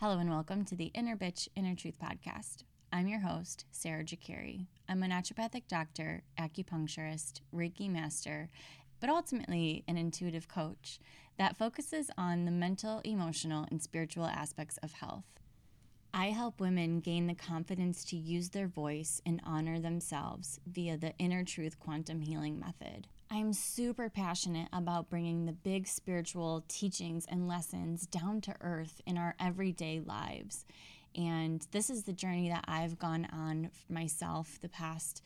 [0.00, 2.62] Hello and welcome to the Inner Bitch, Inner Truth podcast.
[2.92, 4.66] I'm your host, Sarah Jakari.
[4.88, 8.48] I'm a naturopathic doctor, acupuncturist, Reiki master,
[9.00, 11.00] but ultimately an intuitive coach
[11.36, 15.24] that focuses on the mental, emotional, and spiritual aspects of health.
[16.14, 21.12] I help women gain the confidence to use their voice and honor themselves via the
[21.18, 23.08] Inner Truth Quantum Healing Method.
[23.30, 29.18] I'm super passionate about bringing the big spiritual teachings and lessons down to earth in
[29.18, 30.64] our everyday lives.
[31.14, 35.22] And this is the journey that I've gone on myself the past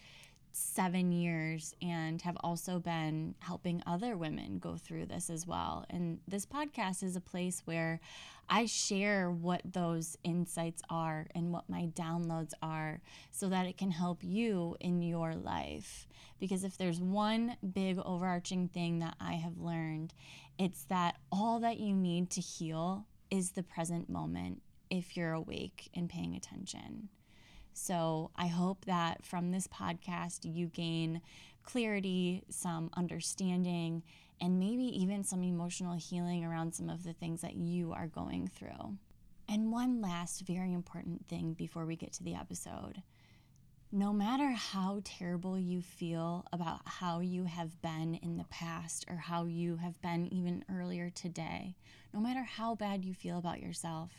[0.52, 5.84] seven years and have also been helping other women go through this as well.
[5.90, 8.00] And this podcast is a place where
[8.48, 13.90] I share what those insights are and what my downloads are so that it can
[13.90, 16.06] help you in your life.
[16.38, 20.12] Because if there's one big overarching thing that I have learned,
[20.58, 24.60] it's that all that you need to heal is the present moment
[24.90, 27.08] if you're awake and paying attention.
[27.72, 31.20] So I hope that from this podcast, you gain
[31.62, 34.02] clarity, some understanding,
[34.40, 38.48] and maybe even some emotional healing around some of the things that you are going
[38.48, 38.96] through.
[39.48, 43.02] And one last very important thing before we get to the episode
[43.94, 49.16] no matter how terrible you feel about how you have been in the past or
[49.16, 51.76] how you have been even earlier today,
[52.14, 54.10] no matter how bad you feel about yourself,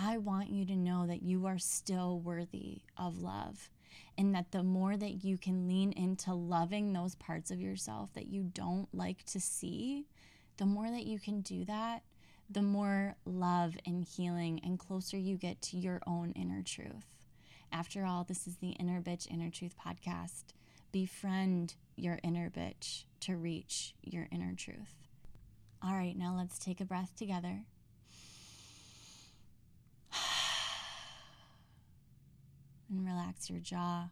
[0.00, 3.68] I want you to know that you are still worthy of love.
[4.16, 8.28] And that the more that you can lean into loving those parts of yourself that
[8.28, 10.06] you don't like to see,
[10.56, 12.02] the more that you can do that,
[12.50, 17.06] the more love and healing and closer you get to your own inner truth.
[17.72, 20.44] After all, this is the Inner Bitch Inner Truth podcast.
[20.90, 24.94] Befriend your inner bitch to reach your inner truth.
[25.82, 27.64] All right, now let's take a breath together.
[32.90, 34.08] And relax your jaw.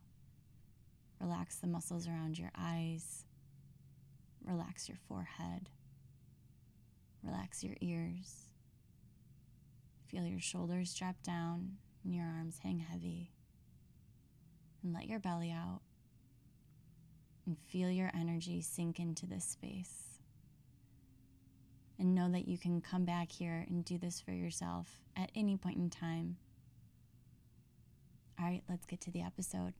[1.21, 3.25] Relax the muscles around your eyes.
[4.45, 5.71] Relax your forehead.
[7.23, 8.49] Relax your ears.
[10.09, 13.33] Feel your shoulders drop down and your arms hang heavy.
[14.83, 15.81] And let your belly out.
[17.47, 20.21] And feel your energy sink into this space.
[21.99, 25.56] And know that you can come back here and do this for yourself at any
[25.56, 26.37] point in time
[28.39, 29.73] all right, let's get to the episode.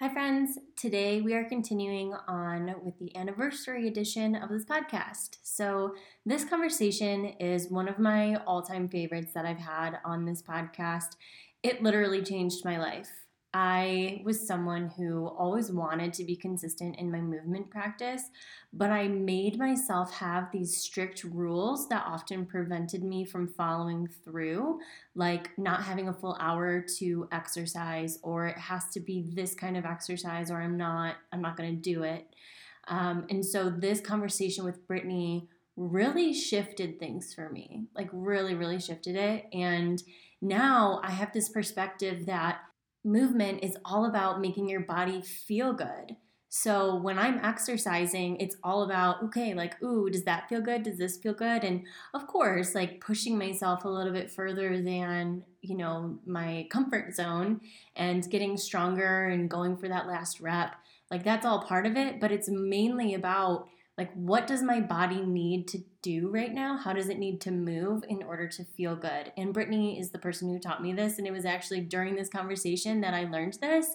[0.00, 0.58] Hi, friends.
[0.76, 5.36] Today we are continuing on with the anniversary edition of this podcast.
[5.42, 5.94] So,
[6.24, 11.16] this conversation is one of my all time favorites that I've had on this podcast.
[11.62, 13.10] It literally changed my life.
[13.52, 18.22] I was someone who always wanted to be consistent in my movement practice,
[18.72, 24.78] but I made myself have these strict rules that often prevented me from following through,
[25.16, 29.76] like not having a full hour to exercise, or it has to be this kind
[29.76, 32.26] of exercise, or I'm not, I'm not going to do it.
[32.86, 38.78] Um, and so this conversation with Brittany really shifted things for me, like really, really
[38.78, 39.46] shifted it.
[39.52, 40.00] And
[40.40, 42.60] now I have this perspective that
[43.04, 46.16] movement is all about making your body feel good.
[46.52, 50.82] So when I'm exercising, it's all about, okay, like, ooh, does that feel good?
[50.82, 51.62] Does this feel good?
[51.62, 57.14] And of course, like pushing myself a little bit further than, you know, my comfort
[57.14, 57.60] zone
[57.94, 60.74] and getting stronger and going for that last rep.
[61.08, 63.68] Like that's all part of it, but it's mainly about
[64.00, 66.78] like what does my body need to do right now?
[66.78, 69.30] How does it need to move in order to feel good?
[69.36, 72.30] And brittany is the person who taught me this and it was actually during this
[72.30, 73.88] conversation that i learned this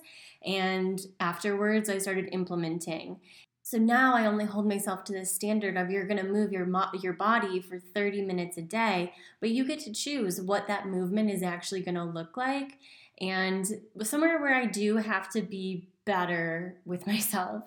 [0.45, 3.19] and afterwards i started implementing.
[3.63, 6.67] So now I only hold myself to the standard of you're going to move your
[6.67, 10.87] mo- your body for 30 minutes a day, but you get to choose what that
[10.87, 12.77] movement is actually going to look like.
[13.19, 13.67] And
[14.03, 17.63] somewhere where I do have to be better with myself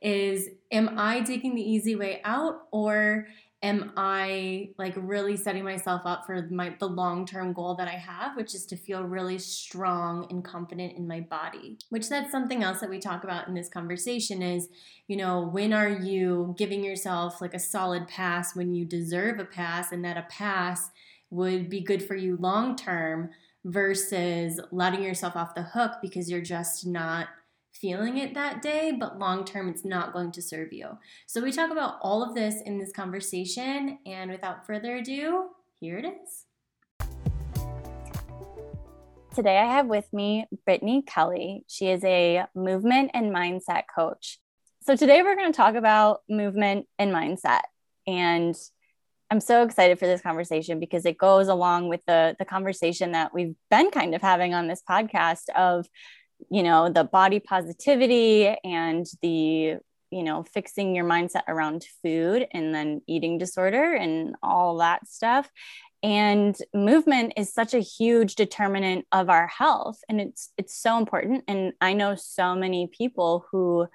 [0.00, 3.26] is am I taking the easy way out or
[3.62, 8.36] am I like really setting myself up for my the long-term goal that I have,
[8.36, 11.78] which is to feel really strong and confident in my body.
[11.90, 14.68] Which that's something else that we talk about in this conversation is,
[15.08, 19.44] you know, when are you giving yourself like a solid pass when you deserve a
[19.44, 20.90] pass and that a pass
[21.30, 23.30] would be good for you long term
[23.64, 27.28] versus letting yourself off the hook because you're just not
[27.80, 30.98] feeling it that day, but long term, it's not going to serve you.
[31.26, 33.98] So, we talk about all of this in this conversation.
[34.06, 36.44] And without further ado, here it is.
[39.34, 41.64] Today, I have with me Brittany Kelly.
[41.68, 44.38] She is a movement and mindset coach.
[44.80, 47.62] So, today we're going to talk about movement and mindset.
[48.06, 48.56] And
[49.30, 53.34] I'm so excited for this conversation because it goes along with the the conversation that
[53.34, 55.86] we've been kind of having on this podcast of
[56.50, 59.76] you know the body positivity and the
[60.10, 65.50] you know fixing your mindset around food and then eating disorder and all that stuff.
[66.02, 71.44] And movement is such a huge determinant of our health and it's it's so important.
[71.48, 73.86] And i know so many people who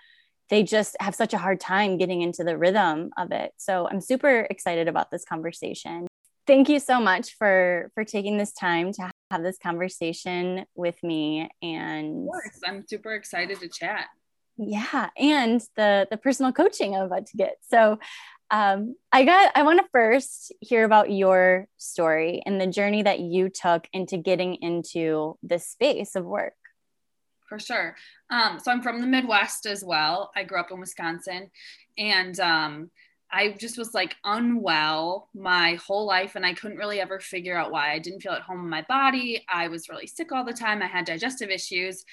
[0.50, 3.54] they just have such a hard time getting into the rhythm of it.
[3.58, 6.08] So i'm super excited about this conversation.
[6.46, 11.50] Thank you so much for for taking this time to have this conversation with me
[11.62, 14.08] and of course i'm super excited to chat
[14.58, 17.98] yeah and the the personal coaching i'm about to get so
[18.54, 23.20] um, I got I want to first hear about your story and the journey that
[23.20, 26.54] you took into getting into this space of work.
[27.50, 27.96] For sure.
[28.30, 30.32] Um, so I'm from the Midwest as well.
[30.36, 31.50] I grew up in Wisconsin
[31.98, 32.92] and um,
[33.34, 37.72] I just was like unwell my whole life and I couldn't really ever figure out
[37.72, 37.92] why.
[37.92, 39.44] I didn't feel at home in my body.
[39.52, 40.84] I was really sick all the time.
[40.84, 42.06] I had digestive issues.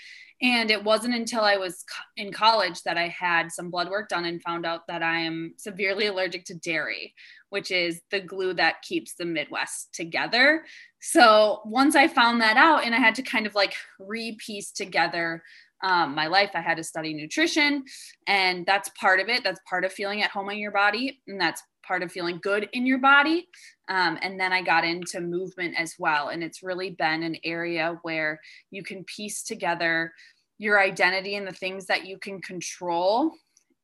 [0.42, 1.84] And it wasn't until I was
[2.16, 5.52] in college that I had some blood work done and found out that I am
[5.58, 7.14] severely allergic to dairy,
[7.50, 10.64] which is the glue that keeps the Midwest together.
[11.02, 15.42] So once I found that out, and I had to kind of like repiece together
[15.82, 17.84] um, my life, I had to study nutrition,
[18.26, 19.42] and that's part of it.
[19.42, 22.68] That's part of feeling at home in your body, and that's part of feeling good
[22.72, 23.48] in your body.
[23.88, 26.28] Um, and then I got into movement as well.
[26.28, 28.40] And it's really been an area where
[28.70, 30.12] you can piece together
[30.58, 33.32] your identity and the things that you can control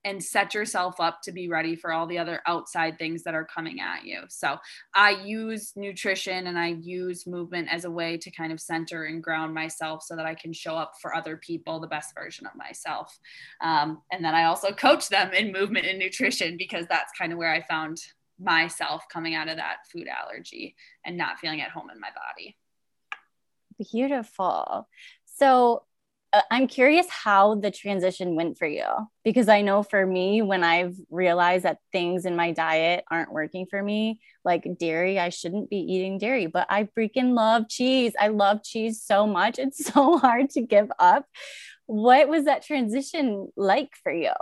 [0.06, 3.44] and set yourself up to be ready for all the other outside things that are
[3.44, 4.20] coming at you.
[4.28, 4.56] So
[4.94, 9.20] I use nutrition and I use movement as a way to kind of center and
[9.20, 12.54] ground myself so that I can show up for other people the best version of
[12.54, 13.18] myself.
[13.60, 17.38] Um, and then I also coach them in movement and nutrition because that's kind of
[17.38, 17.98] where I found
[18.38, 22.56] myself coming out of that food allergy and not feeling at home in my body.
[23.90, 24.88] Beautiful.
[25.34, 25.82] So
[26.32, 28.84] Uh, I'm curious how the transition went for you
[29.24, 33.66] because I know for me, when I've realized that things in my diet aren't working
[33.70, 38.12] for me, like dairy, I shouldn't be eating dairy, but I freaking love cheese.
[38.18, 39.58] I love cheese so much.
[39.58, 41.26] It's so hard to give up.
[41.86, 44.32] What was that transition like for you?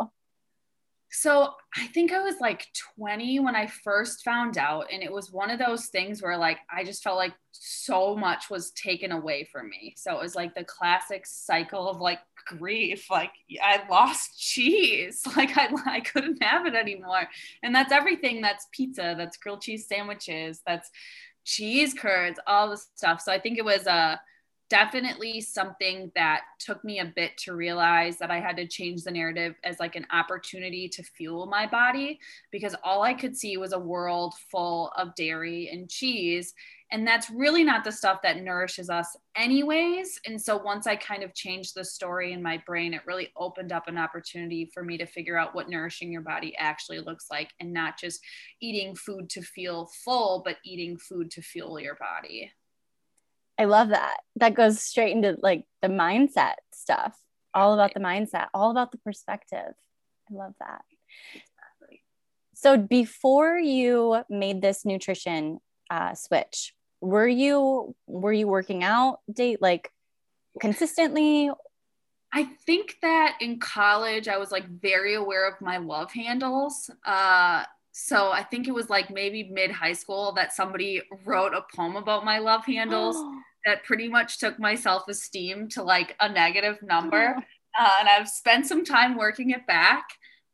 [1.16, 2.66] So I think I was like
[2.99, 4.87] 20 when I first found out.
[4.93, 8.50] And it was one of those things where like I just felt like so much
[8.50, 9.94] was taken away from me.
[9.96, 13.08] So it was like the classic cycle of like grief.
[13.12, 13.31] Like
[13.62, 15.22] I lost cheese.
[15.37, 17.28] Like I, I couldn't have it anymore.
[17.62, 18.40] And that's everything.
[18.40, 20.90] That's pizza, that's grilled cheese sandwiches, that's
[21.44, 23.20] cheese curds, all the stuff.
[23.20, 24.16] So I think it was a uh,
[24.75, 29.12] definitely something that took me a bit to realize that I had to change the
[29.12, 32.19] narrative as like an opportunity to fuel my body
[32.50, 36.55] because all I could see was a world full of dairy and cheese.
[36.91, 40.21] And that's really not the stuff that nourishes us, anyways.
[40.26, 43.71] And so once I kind of changed the story in my brain, it really opened
[43.71, 47.50] up an opportunity for me to figure out what nourishing your body actually looks like
[47.61, 48.19] and not just
[48.61, 52.50] eating food to feel full, but eating food to fuel your body.
[53.59, 54.19] I love that.
[54.37, 57.17] That goes straight into like the mindset stuff,
[57.53, 59.75] all about the mindset, all about the perspective.
[60.31, 60.83] I love that.
[61.35, 62.03] Exactly.
[62.55, 69.61] So before you made this nutrition uh, switch, were you were you working out date
[69.61, 69.90] like
[70.61, 71.50] consistently?
[72.33, 76.90] I think that in college I was like very aware of my love handles.
[77.07, 81.64] Uh, so I think it was like maybe mid high school that somebody wrote a
[81.76, 83.17] poem about my love handles
[83.64, 87.37] that pretty much took my self esteem to like a negative number.
[87.78, 90.04] Uh, and I've spent some time working it back.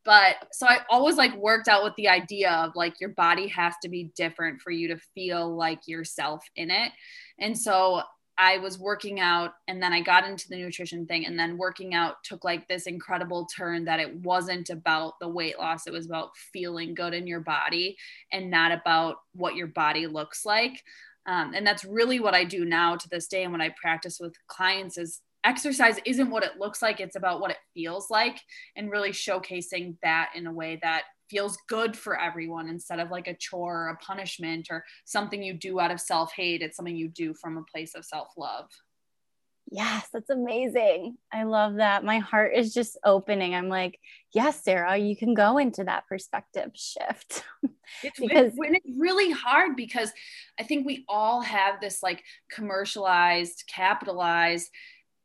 [0.05, 3.75] But so I always like worked out with the idea of like your body has
[3.83, 6.93] to be different for you to feel like yourself in it.
[7.38, 8.02] And so
[8.38, 11.93] I was working out and then I got into the nutrition thing and then working
[11.95, 16.07] out took like this incredible turn that it wasn't about the weight loss it was
[16.07, 17.99] about feeling good in your body
[18.33, 20.83] and not about what your body looks like
[21.27, 24.19] um, and that's really what I do now to this day and when I practice
[24.21, 28.39] with clients is exercise isn't what it looks like it's about what it feels like
[28.77, 33.29] and really showcasing that in a way that feels good for everyone instead of like
[33.29, 36.61] a chore or a punishment or something you do out of self hate.
[36.61, 38.69] It's something you do from a place of self love.
[39.73, 41.17] Yes, that's amazing.
[41.33, 42.05] I love that.
[42.05, 43.55] My heart is just opening.
[43.55, 44.00] I'm like,
[44.33, 47.45] yes, Sarah, you can go into that perspective shift.
[48.03, 50.11] it's, because when it's really hard because
[50.59, 54.71] I think we all have this like commercialized, capitalized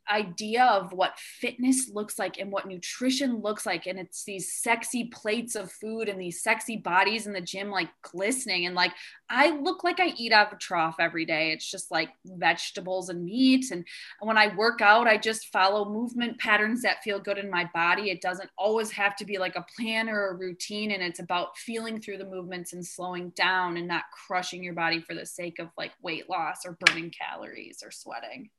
[0.10, 5.06] idea of what fitness looks like and what nutrition looks like and it's these sexy
[5.06, 8.92] plates of food and these sexy bodies in the gym like glistening and like
[9.30, 11.52] i look like i eat out of a trough every day.
[11.52, 13.86] It's just like vegetables and meat and
[14.20, 18.10] when i work out i just follow movement patterns that feel good in my body.
[18.10, 21.58] It doesn't always have to be like a plan or a routine and it's about
[21.58, 25.60] feeling through the movements and slowing down and not crushing your body for the sake
[25.60, 28.50] of like weight loss or burning calories or sweating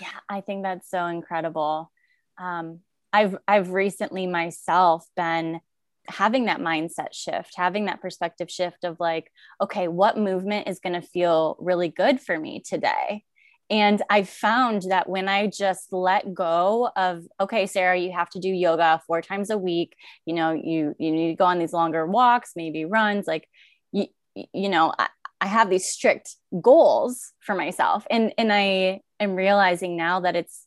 [0.00, 1.90] yeah, I think that's so incredible.
[2.38, 2.80] Um,
[3.12, 5.60] I've I've recently myself been
[6.08, 9.30] having that mindset shift, having that perspective shift of like,
[9.60, 13.24] okay, what movement is going to feel really good for me today?
[13.68, 18.40] And I found that when I just let go of, okay, Sarah, you have to
[18.40, 19.94] do yoga four times a week.
[20.26, 23.26] You know, you you need to go on these longer walks, maybe runs.
[23.28, 23.48] Like,
[23.92, 25.08] you you know, I,
[25.40, 30.66] I have these strict goals for myself, and and I am realizing now that it's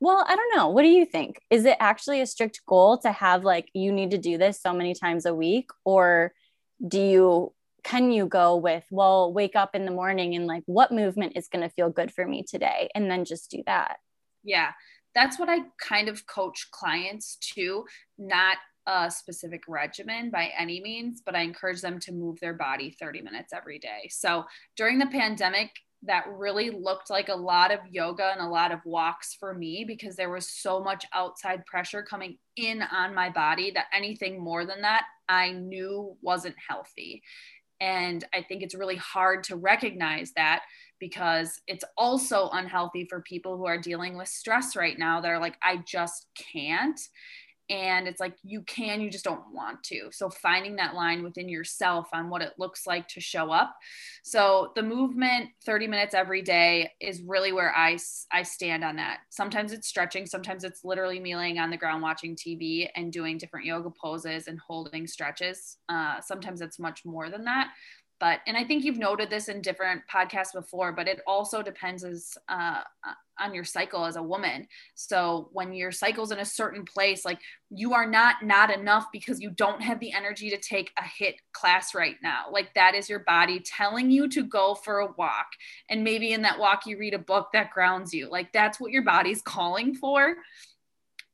[0.00, 0.68] well i don't know.
[0.68, 1.40] What do you think?
[1.50, 4.72] Is it actually a strict goal to have like you need to do this so
[4.72, 5.70] many times a week?
[5.84, 6.32] Or
[6.86, 10.90] do you can you go with well wake up in the morning and like what
[10.90, 12.88] movement is going to feel good for me today?
[12.94, 13.96] And then just do that.
[14.42, 14.72] Yeah
[15.14, 17.84] that's what i kind of coach clients to
[18.18, 18.56] not
[18.86, 23.22] a specific regimen by any means, but I encourage them to move their body 30
[23.22, 24.10] minutes every day.
[24.10, 24.44] So
[24.76, 25.70] during the pandemic,
[26.06, 29.84] that really looked like a lot of yoga and a lot of walks for me
[29.86, 34.64] because there was so much outside pressure coming in on my body that anything more
[34.64, 37.22] than that I knew wasn't healthy.
[37.80, 40.62] And I think it's really hard to recognize that
[41.00, 45.20] because it's also unhealthy for people who are dealing with stress right now.
[45.20, 46.98] They're like, I just can't
[47.70, 50.08] and it's like you can you just don't want to.
[50.12, 53.74] So finding that line within yourself on what it looks like to show up.
[54.22, 57.96] So the movement 30 minutes every day is really where i
[58.32, 59.18] i stand on that.
[59.30, 63.38] Sometimes it's stretching sometimes it's literally me laying on the ground watching tv and doing
[63.38, 65.78] different yoga poses and holding stretches.
[65.88, 67.68] Uh, sometimes it's much more than that
[68.20, 72.04] but and i think you've noted this in different podcasts before but it also depends
[72.04, 72.80] as uh,
[73.38, 74.66] on your cycle as a woman.
[74.94, 77.40] So when your cycle's in a certain place like
[77.70, 81.36] you are not not enough because you don't have the energy to take a HIIT
[81.52, 82.44] class right now.
[82.50, 85.46] Like that is your body telling you to go for a walk.
[85.90, 88.28] And maybe in that walk you read a book that grounds you.
[88.30, 90.36] Like that's what your body's calling for.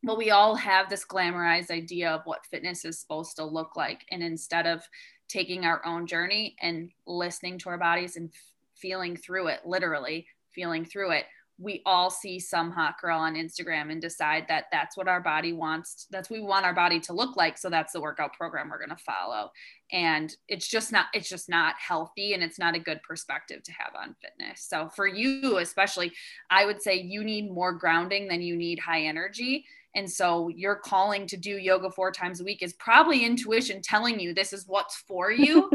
[0.02, 4.06] But we all have this glamorized idea of what fitness is supposed to look like.
[4.10, 4.82] And instead of
[5.30, 8.30] taking our own journey and listening to our bodies and
[8.76, 11.26] feeling through it, literally feeling through it.
[11.62, 15.52] We all see some hot girl on Instagram and decide that that's what our body
[15.52, 16.06] wants.
[16.10, 17.58] That's we want our body to look like.
[17.58, 19.50] So that's the workout program we're going to follow.
[19.92, 23.72] And it's just not, it's just not healthy and it's not a good perspective to
[23.72, 24.62] have on fitness.
[24.62, 26.12] So for you, especially,
[26.48, 30.76] I would say you need more grounding than you need high energy and so your
[30.76, 34.64] calling to do yoga four times a week is probably intuition telling you this is
[34.66, 35.70] what's for you.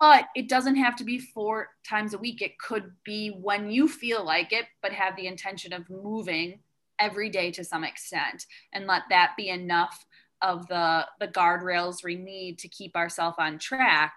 [0.00, 2.40] but it doesn't have to be four times a week.
[2.40, 6.60] It could be when you feel like it, but have the intention of moving
[6.98, 10.04] every day to some extent and let that be enough
[10.42, 14.14] of the the guardrails we need to keep ourselves on track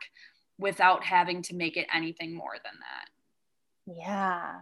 [0.58, 3.98] without having to make it anything more than that.
[3.98, 4.60] Yeah.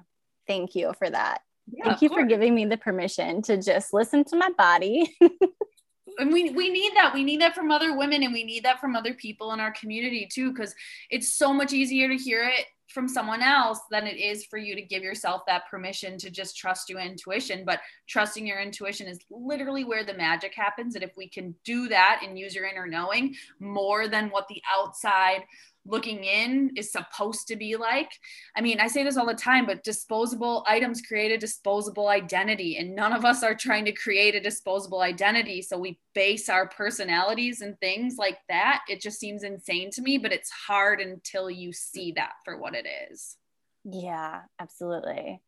[0.47, 1.41] Thank you for that.
[1.67, 5.15] Yeah, Thank you for giving me the permission to just listen to my body.
[6.19, 7.13] and we, we need that.
[7.13, 9.71] We need that from other women and we need that from other people in our
[9.71, 10.73] community too, because
[11.09, 14.75] it's so much easier to hear it from someone else than it is for you
[14.75, 17.63] to give yourself that permission to just trust your intuition.
[17.65, 20.95] But trusting your intuition is literally where the magic happens.
[20.95, 24.61] And if we can do that and use your inner knowing more than what the
[24.69, 25.43] outside
[25.85, 28.11] looking in is supposed to be like.
[28.55, 32.77] I mean, I say this all the time, but disposable items create a disposable identity,
[32.77, 35.61] and none of us are trying to create a disposable identity.
[35.61, 38.81] So we base our personalities and things like that.
[38.89, 42.75] It just seems insane to me, but it's hard until you see that for what
[42.75, 43.38] it is.
[43.83, 45.41] Yeah, absolutely.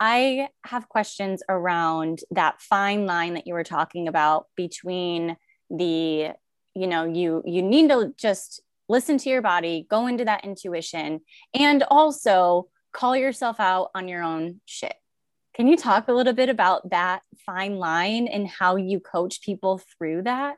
[0.00, 5.36] I have questions around that fine line that you were talking about between
[5.70, 6.32] the
[6.74, 11.20] you know you you need to just listen to your body, go into that intuition,
[11.54, 14.94] and also call yourself out on your own shit.
[15.54, 19.80] Can you talk a little bit about that fine line and how you coach people
[19.96, 20.56] through that?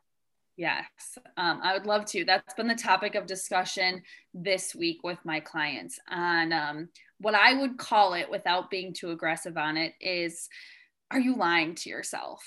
[0.56, 2.24] Yes, um, I would love to.
[2.24, 4.02] That's been the topic of discussion
[4.32, 5.98] this week with my clients.
[6.10, 10.48] On um, what I would call it, without being too aggressive on it, is
[11.10, 12.42] are you lying to yourself?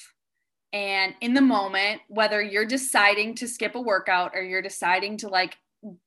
[0.74, 5.28] And in the moment, whether you're deciding to skip a workout or you're deciding to
[5.28, 5.56] like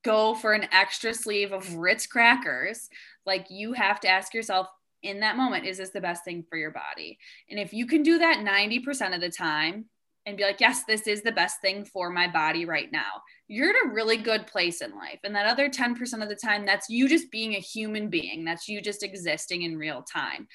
[0.04, 2.88] go for an extra sleeve of Ritz crackers,
[3.26, 4.68] like you have to ask yourself,
[5.02, 7.18] in that moment is this the best thing for your body?
[7.50, 9.86] And if you can do that 90% of the time
[10.24, 13.20] and be like yes this is the best thing for my body right now
[13.52, 15.18] you're in a really good place in life.
[15.24, 18.46] And that other 10% of the time that's you just being a human being.
[18.46, 20.48] That's you just existing in real time.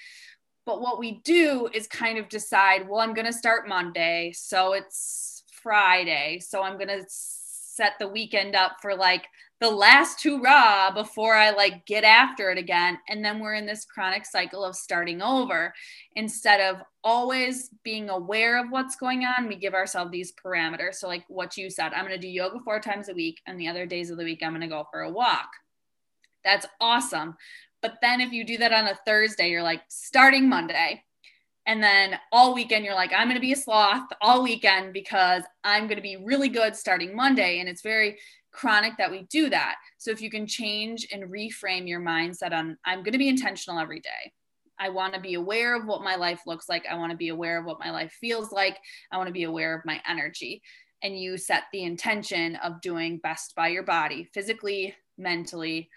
[0.66, 4.74] But what we do is kind of decide well i'm going to start monday so
[4.74, 7.06] it's friday so i'm going to
[7.78, 9.26] set the weekend up for like
[9.60, 13.00] the last hurrah before I like get after it again.
[13.08, 15.74] And then we're in this chronic cycle of starting over
[16.16, 19.48] instead of always being aware of what's going on.
[19.48, 20.96] We give ourselves these parameters.
[20.96, 23.60] So, like what you said, I'm going to do yoga four times a week, and
[23.60, 25.50] the other days of the week, I'm going to go for a walk.
[26.44, 27.36] That's awesome.
[27.82, 31.04] But then if you do that on a Thursday, you're like starting Monday.
[31.68, 35.44] And then all weekend, you're like, I'm going to be a sloth all weekend because
[35.66, 37.60] I'm going to be really good starting Monday.
[37.60, 38.18] And it's very
[38.54, 39.76] chronic that we do that.
[39.98, 43.80] So if you can change and reframe your mindset on, I'm going to be intentional
[43.80, 44.32] every day.
[44.80, 46.86] I want to be aware of what my life looks like.
[46.90, 48.78] I want to be aware of what my life feels like.
[49.12, 50.62] I want to be aware of my energy.
[51.04, 55.90] And you set the intention of doing best by your body, physically, mentally.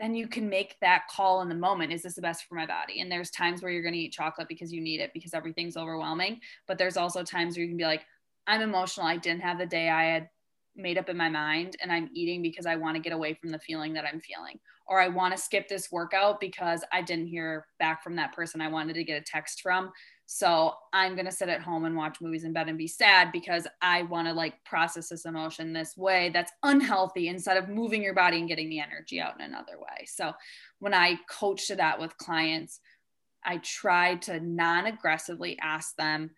[0.00, 1.92] Then you can make that call in the moment.
[1.92, 3.00] Is this the best for my body?
[3.00, 5.76] And there's times where you're going to eat chocolate because you need it because everything's
[5.76, 6.40] overwhelming.
[6.66, 8.06] But there's also times where you can be like,
[8.46, 9.06] I'm emotional.
[9.06, 10.30] I didn't have the day I had
[10.74, 13.50] made up in my mind and I'm eating because I want to get away from
[13.50, 14.58] the feeling that I'm feeling.
[14.86, 18.62] Or I want to skip this workout because I didn't hear back from that person
[18.62, 19.90] I wanted to get a text from.
[20.32, 23.32] So I'm going to sit at home and watch movies in bed and be sad
[23.32, 28.00] because I want to like process this emotion this way that's unhealthy instead of moving
[28.00, 30.06] your body and getting the energy out in another way.
[30.06, 30.32] So
[30.78, 32.78] when I coach to that with clients,
[33.44, 36.30] I try to non aggressively ask them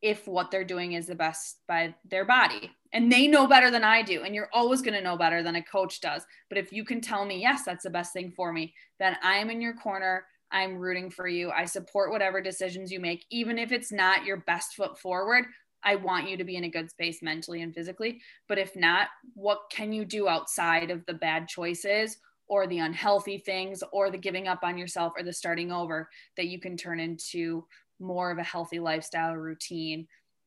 [0.00, 3.82] if what they're doing is the best by their body and they know better than
[3.82, 4.22] I do.
[4.22, 6.24] And you're always going to know better than a coach does.
[6.48, 9.38] But if you can tell me, yes, that's the best thing for me, then I
[9.38, 10.26] am in your corner.
[10.52, 11.50] I'm rooting for you.
[11.50, 15.44] I support whatever decisions you make, even if it's not your best foot forward.
[15.82, 18.20] I want you to be in a good space mentally and physically.
[18.48, 22.16] But if not, what can you do outside of the bad choices
[22.48, 26.46] or the unhealthy things or the giving up on yourself or the starting over that
[26.46, 27.64] you can turn into
[27.98, 30.06] more of a healthy lifestyle routine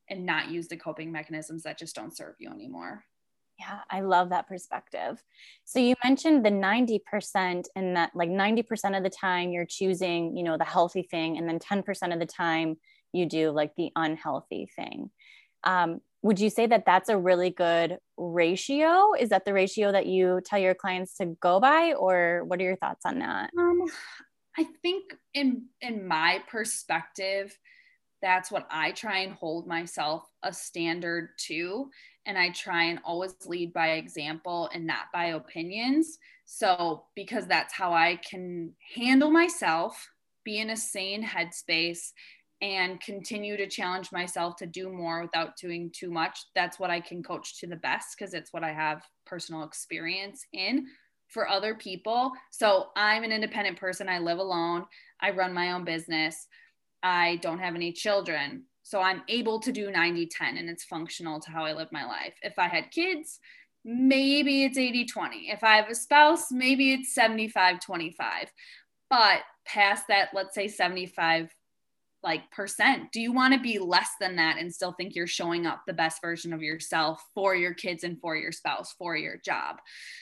[0.10, 3.04] and not use the coping mechanisms that just don't serve you anymore.
[3.60, 5.22] Yeah, I love that perspective.
[5.65, 10.43] So you mentioned the 90% and that like 90% of the time you're choosing, you
[10.43, 12.78] know, the healthy thing and then 10% of the time
[13.12, 15.12] you do like the unhealthy thing.
[15.65, 19.13] Um, would you say that that's a really good ratio?
[19.13, 22.63] Is that the ratio that you tell your clients to go by or what are
[22.63, 23.52] your thoughts on that?
[23.58, 23.86] Um,
[24.58, 27.58] I think in in my perspective,
[28.21, 31.89] that's what I try and hold myself a standard to.
[32.25, 36.19] And I try and always lead by example and not by opinions.
[36.45, 40.10] So, because that's how I can handle myself,
[40.43, 42.12] be in a sane headspace,
[42.62, 46.39] and continue to challenge myself to do more without doing too much.
[46.55, 50.45] That's what I can coach to the best because it's what I have personal experience
[50.51, 50.88] in
[51.27, 52.32] for other people.
[52.51, 54.10] So, I'm an independent person.
[54.10, 54.86] I live alone,
[55.21, 56.47] I run my own business.
[57.03, 58.63] I don't have any children.
[58.83, 62.05] So I'm able to do 90 10 and it's functional to how I live my
[62.05, 62.33] life.
[62.41, 63.39] If I had kids,
[63.85, 65.49] maybe it's 80 20.
[65.51, 68.51] If I have a spouse, maybe it's 75 25.
[69.09, 71.53] But past that, let's say 75
[72.21, 75.65] like percent do you want to be less than that and still think you're showing
[75.65, 79.38] up the best version of yourself for your kids and for your spouse for your
[79.38, 79.77] job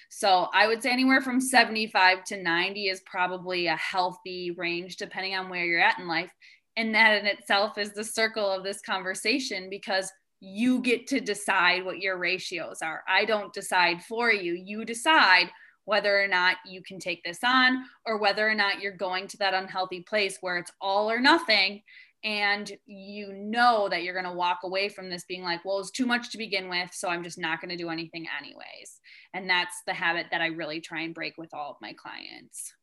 [0.10, 5.36] so i would say anywhere from 75 to 90 is probably a healthy range depending
[5.36, 6.32] on where you're at in life
[6.78, 11.84] and that in itself is the circle of this conversation because you get to decide
[11.84, 13.04] what your ratios are.
[13.10, 14.54] I don't decide for you.
[14.54, 15.50] You decide
[15.86, 19.38] whether or not you can take this on or whether or not you're going to
[19.38, 21.82] that unhealthy place where it's all or nothing
[22.24, 25.92] and you know that you're going to walk away from this being like well it's
[25.92, 29.00] too much to begin with so i'm just not going to do anything anyways
[29.34, 32.74] and that's the habit that i really try and break with all of my clients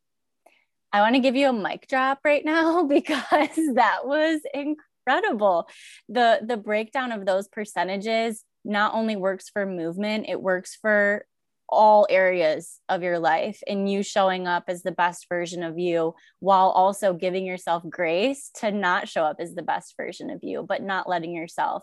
[0.94, 5.68] I want to give you a mic drop right now because that was incredible.
[6.08, 11.26] The the breakdown of those percentages not only works for movement, it works for
[11.68, 16.14] all areas of your life and you showing up as the best version of you
[16.38, 20.64] while also giving yourself grace to not show up as the best version of you
[20.68, 21.82] but not letting yourself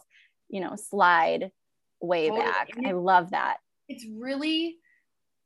[0.50, 1.50] you know slide
[2.00, 2.70] way back.
[2.86, 3.58] I love that.
[3.88, 4.78] It's really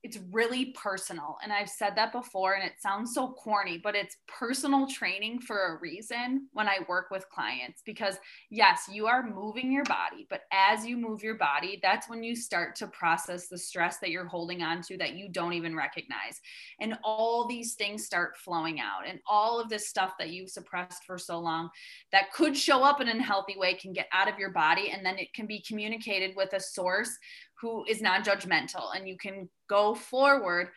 [0.06, 1.36] it's really personal.
[1.42, 5.66] And I've said that before and it sounds so corny, but it's personal training for
[5.66, 8.18] a reason when I work with clients because
[8.52, 12.36] yes, you are moving your body, but as you move your body, that's when you
[12.36, 16.40] start to process the stress that you're holding on to that you don't even recognize.
[16.80, 21.04] And all these things start flowing out and all of this stuff that you've suppressed
[21.06, 21.72] for so long
[22.12, 25.04] that could show up in a healthy way can get out of your body and
[25.04, 27.18] then it can be communicated with a source
[27.62, 30.70] who is non-judgmental and you can go forward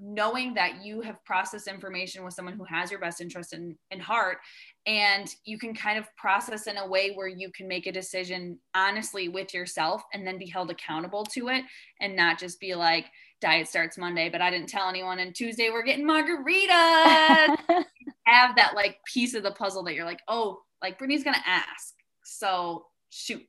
[0.00, 3.98] knowing that you have processed information with someone who has your best interest in, in
[3.98, 4.38] heart
[4.86, 8.56] and you can kind of process in a way where you can make a decision
[8.76, 11.64] honestly with yourself and then be held accountable to it
[12.00, 13.06] and not just be like
[13.40, 17.56] diet starts monday but i didn't tell anyone and tuesday we're getting margaritas.
[18.26, 21.94] Have that like piece of the puzzle that you're like oh like brittany's gonna ask
[22.28, 23.42] so shoot.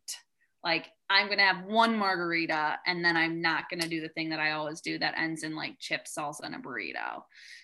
[0.63, 4.39] Like I'm gonna have one margarita and then I'm not gonna do the thing that
[4.39, 7.23] I always do that ends in like chips, salsa, and a burrito.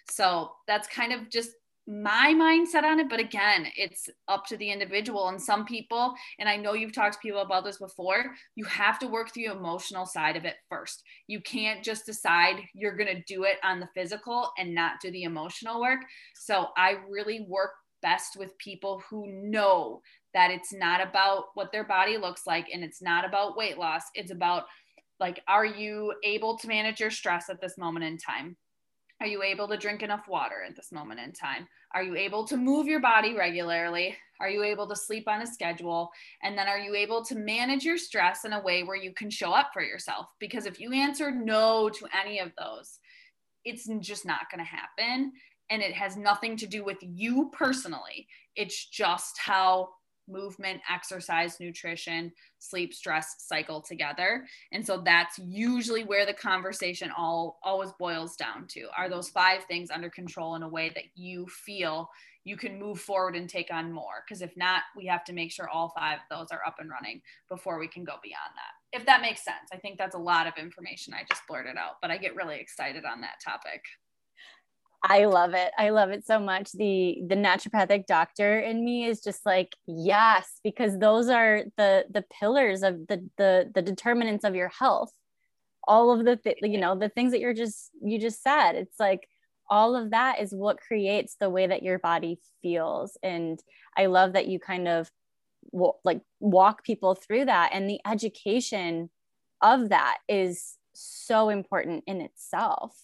[0.10, 1.52] So that's kind of just
[1.88, 3.10] my mindset on it.
[3.10, 5.30] But again, it's up to the individual.
[5.30, 8.98] And some people, and I know you've talked to people about this before, you have
[9.00, 11.04] to work through the emotional side of it first.
[11.28, 15.24] You can't just decide you're gonna do it on the physical and not do the
[15.24, 16.02] emotional work.
[16.34, 20.02] So I really work best with people who know
[20.36, 24.04] that it's not about what their body looks like and it's not about weight loss.
[24.13, 24.65] It's about
[25.19, 28.58] like, are you able to manage your stress at this moment in time?
[29.21, 31.69] Are you able to drink enough water at this moment in time?
[31.93, 34.17] Are you able to move your body regularly?
[34.41, 36.12] Are you able to sleep on a schedule?
[36.43, 39.30] And then are you able to manage your stress in a way where you can
[39.30, 40.28] show up for yourself?
[40.41, 43.00] Because if you answer no to any of those,
[43.63, 45.32] it's just not going to happen.
[45.69, 48.28] And it has nothing to do with you personally.
[48.58, 49.91] It's just how
[50.28, 54.46] movement, exercise, nutrition, sleep, stress cycle together.
[54.72, 58.88] And so that's usually where the conversation all always boils down to.
[58.98, 62.10] Are those five things under control in a way that you feel
[62.44, 64.24] you can move forward and take on more?
[64.28, 66.90] Because if not, we have to make sure all five of those are up and
[66.90, 69.00] running before we can go beyond that.
[69.00, 69.70] If that makes sense.
[69.74, 72.60] I think that's a lot of information I just blurted out, but I get really
[72.60, 73.82] excited on that topic.
[75.08, 75.72] I love it.
[75.78, 76.72] I love it so much.
[76.72, 82.24] The the naturopathic doctor in me is just like, yes, because those are the the
[82.39, 85.12] pillars of the the the determinants of your health.
[85.88, 88.74] All of the th- you know, the things that you're just you just said.
[88.74, 89.28] It's like
[89.70, 93.60] all of that is what creates the way that your body feels and
[93.98, 95.10] I love that you kind of
[96.04, 99.10] like walk people through that and the education
[99.62, 102.96] of that is so important in itself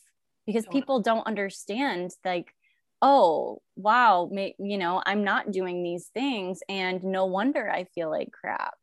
[0.51, 2.53] because people don't understand like
[3.01, 8.09] oh wow may, you know i'm not doing these things and no wonder i feel
[8.09, 8.75] like crap.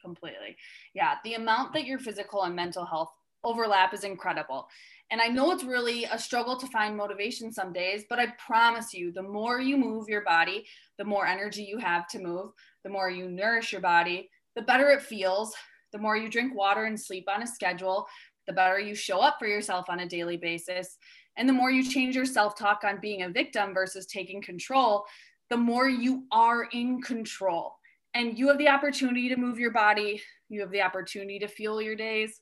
[0.00, 0.56] Completely.
[0.94, 3.12] Yeah the amount that your physical and mental health
[3.44, 4.68] overlap is incredible.
[5.10, 8.92] And i know it's really a struggle to find motivation some days but i promise
[8.92, 10.66] you the more you move your body
[10.98, 12.50] the more energy you have to move
[12.84, 15.54] the more you nourish your body the better it feels
[15.92, 18.06] the more you drink water and sleep on a schedule
[18.48, 20.96] the better you show up for yourself on a daily basis.
[21.36, 25.04] And the more you change your self talk on being a victim versus taking control,
[25.50, 27.76] the more you are in control.
[28.14, 31.80] And you have the opportunity to move your body, you have the opportunity to fuel
[31.80, 32.40] your days.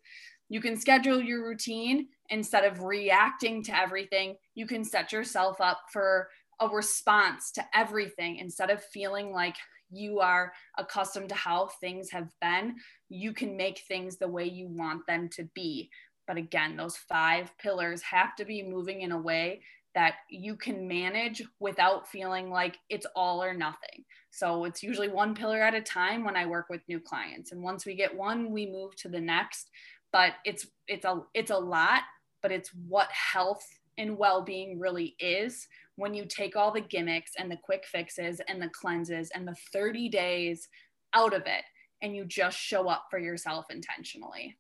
[0.49, 4.37] You can schedule your routine instead of reacting to everything.
[4.55, 6.29] You can set yourself up for
[6.61, 9.57] a response to everything instead of feeling like
[9.91, 12.77] you are accustomed to how things have been,
[13.09, 15.91] you can make things the way you want them to be.
[16.27, 19.63] But again, those five pillars have to be moving in a way
[19.95, 24.05] that you can manage without feeling like it's all or nothing.
[24.31, 27.53] So it's usually one pillar at a time when I work with new clients.
[27.53, 29.71] And once we get one, we move to the next.
[30.13, 32.03] But it's it's a it's a lot,
[32.43, 37.51] but it's what health and well-being really is when you take all the gimmicks and
[37.51, 40.69] the quick fixes and the cleanses and the 30 days
[41.15, 41.65] out of it
[42.03, 44.57] and you just show up for yourself intentionally.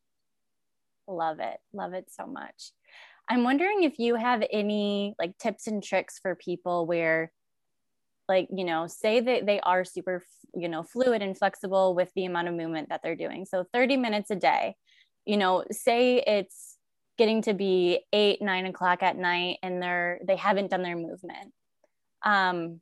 [1.07, 1.59] Love it.
[1.73, 2.73] Love it so much.
[3.29, 7.33] I'm wondering if you have any like tips and tricks for people where
[8.29, 12.25] like you know say that they are super you know fluid and flexible with the
[12.25, 14.75] amount of movement that they're doing so 30 minutes a day
[15.25, 16.76] you know say it's
[17.19, 21.53] getting to be eight, nine o'clock at night and they're they haven't done their movement.
[22.25, 22.81] Um,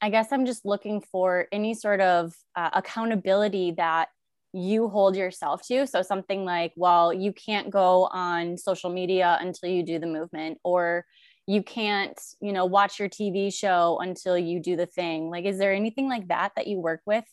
[0.00, 4.08] I guess I'm just looking for any sort of uh, accountability that
[4.52, 5.86] you hold yourself to.
[5.86, 10.58] So something like, well, you can't go on social media until you do the movement,
[10.62, 11.04] or
[11.46, 15.30] you can't, you know, watch your TV show until you do the thing.
[15.30, 17.24] Like, is there anything like that that you work with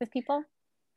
[0.00, 0.44] with people?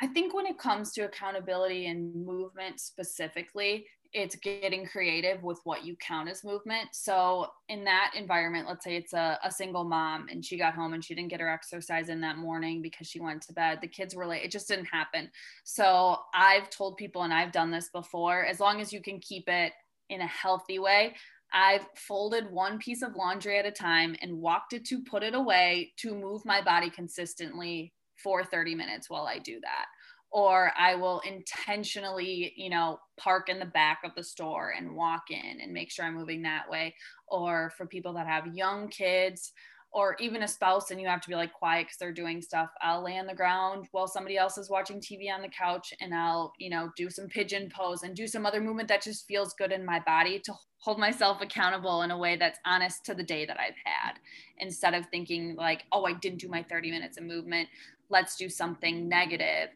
[0.01, 5.85] I think when it comes to accountability and movement specifically, it's getting creative with what
[5.85, 6.89] you count as movement.
[6.91, 10.93] So, in that environment, let's say it's a, a, single mom and she got home
[10.93, 13.79] and she didn't get her exercise in that morning because she went to bed.
[13.81, 14.43] The kids were late.
[14.43, 15.29] It just didn't happen.
[15.63, 19.47] So, I've told people, and I've done this before, as long as you can keep
[19.47, 19.71] it
[20.09, 21.15] in a healthy way,
[21.53, 25.35] I've folded one piece of laundry at a time and walked it to put it
[25.35, 29.85] away to move my body consistently for 30 minutes while I do that
[30.31, 35.23] or I will intentionally, you know, park in the back of the store and walk
[35.29, 36.95] in and make sure I'm moving that way.
[37.27, 39.51] Or for people that have young kids
[39.93, 42.69] or even a spouse and you have to be like quiet because they're doing stuff,
[42.81, 46.15] I'll lay on the ground while somebody else is watching TV on the couch and
[46.15, 49.53] I'll, you know, do some pigeon pose and do some other movement that just feels
[49.53, 53.21] good in my body to hold myself accountable in a way that's honest to the
[53.21, 54.13] day that I've had
[54.59, 57.67] instead of thinking like, oh, I didn't do my 30 minutes of movement.
[58.09, 59.69] Let's do something negative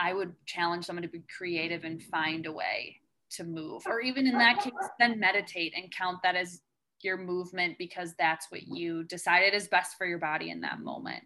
[0.00, 2.96] I would challenge someone to be creative and find a way
[3.32, 6.60] to move, or even in that case, then meditate and count that as
[7.02, 11.22] your movement because that's what you decided is best for your body in that moment.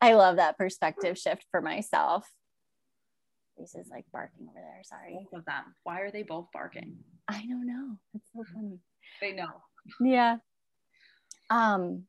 [0.00, 2.28] I love that perspective shift for myself.
[3.56, 4.82] Lisa's like barking over there.
[4.84, 5.14] Sorry.
[5.14, 5.74] Both of them.
[5.84, 6.96] Why are they both barking?
[7.28, 7.96] I don't know.
[8.12, 8.78] That's so funny.
[9.20, 9.62] They know.
[10.00, 10.38] Yeah.
[11.48, 12.02] Um,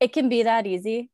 [0.00, 1.10] it can be that easy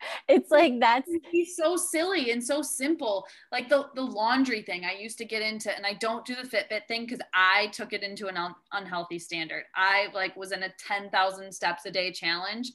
[0.28, 1.10] it's like that's
[1.54, 3.26] so silly and so simple.
[3.52, 6.48] Like the the laundry thing i used to get into and i don't do the
[6.48, 9.64] fitbit thing because i took it into an un- unhealthy standard.
[9.74, 12.72] I like was in a 10000 steps a day challenge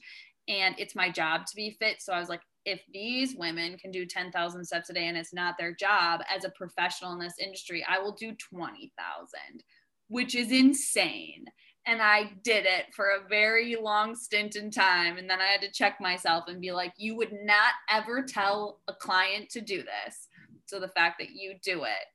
[0.48, 2.02] and it's my job to be fit.
[2.02, 5.34] So i was like if these women can do 10,000 steps a day and it's
[5.34, 9.64] not their job as a professional in this industry i will do 20,000
[10.08, 11.44] which is insane
[11.86, 15.18] and I did it for a very long stint in time.
[15.18, 18.80] And then I had to check myself and be like, you would not ever tell
[18.86, 20.28] a client to do this.
[20.66, 22.06] So the fact that you do it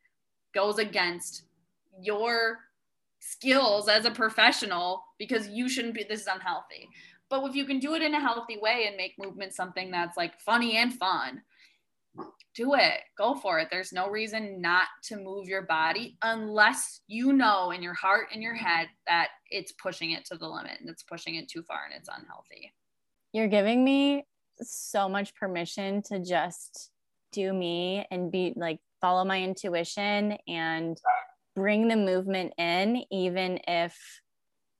[0.54, 1.44] goes against
[2.02, 2.60] your
[3.20, 6.88] skills as a professional because you shouldn't be, this is unhealthy.
[7.30, 10.16] But if you can do it in a healthy way and make movement something that's
[10.16, 11.42] like funny and fun,
[12.58, 13.02] do it.
[13.18, 13.68] Go for it.
[13.70, 18.42] There's no reason not to move your body unless you know in your heart and
[18.42, 21.82] your head that it's pushing it to the limit and it's pushing it too far
[21.86, 22.74] and it's unhealthy.
[23.32, 24.26] You're giving me
[24.60, 26.90] so much permission to just
[27.32, 30.98] do me and be like follow my intuition and
[31.56, 33.96] bring the movement in even if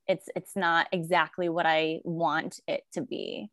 [0.08, 3.50] it's it's not exactly what I want it to be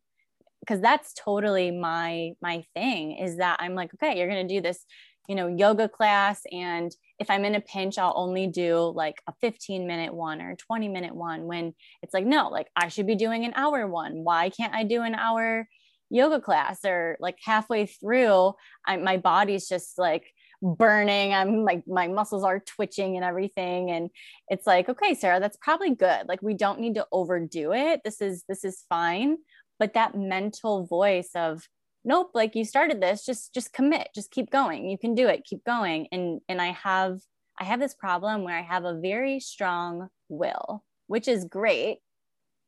[0.65, 4.62] because that's totally my my thing is that i'm like okay you're going to do
[4.62, 4.86] this
[5.28, 9.34] you know yoga class and if i'm in a pinch i'll only do like a
[9.41, 13.15] 15 minute one or 20 minute one when it's like no like i should be
[13.15, 14.23] doing an hour one.
[14.23, 15.67] Why can't i do an hour
[16.10, 16.86] yoga class?
[16.86, 18.54] Or like halfway through
[18.86, 20.25] I, my body's just like
[20.62, 21.34] burning.
[21.34, 23.91] I'm like my muscles are twitching and everything.
[23.91, 24.10] And
[24.47, 26.28] it's like okay sarah that's probably good.
[26.28, 28.01] Like we don't need to overdo it.
[28.04, 29.38] This is this is fine
[29.79, 31.67] but that mental voice of
[32.03, 35.45] nope like you started this just just commit just keep going you can do it
[35.45, 36.07] keep going.
[36.11, 37.19] And and i have
[37.59, 41.99] i have this problem where i have a very strong will which is great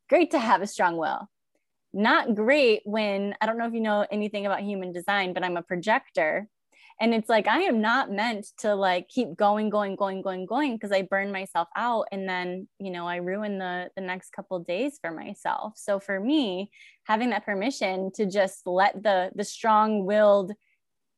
[0.09, 1.27] great to have a strong will.
[1.93, 5.57] Not great when i don't know if you know anything about human design but i'm
[5.57, 6.47] a projector
[6.99, 10.75] and it's like i am not meant to like keep going going going going going
[10.75, 14.59] because i burn myself out and then you know i ruin the the next couple
[14.59, 15.73] days for myself.
[15.75, 16.71] So for me
[17.03, 20.53] having that permission to just let the the strong willed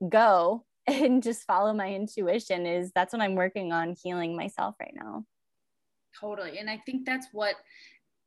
[0.07, 4.93] go and just follow my intuition is that's what i'm working on healing myself right
[4.95, 5.25] now.
[6.19, 6.57] Totally.
[6.57, 7.55] And i think that's what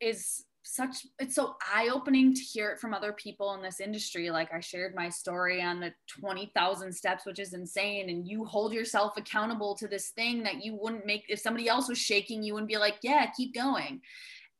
[0.00, 4.30] is such it's so eye-opening to hear it from other people in this industry.
[4.30, 8.72] Like i shared my story on the 20,000 steps which is insane and you hold
[8.72, 12.56] yourself accountable to this thing that you wouldn't make if somebody else was shaking you
[12.56, 14.00] and be like yeah keep going.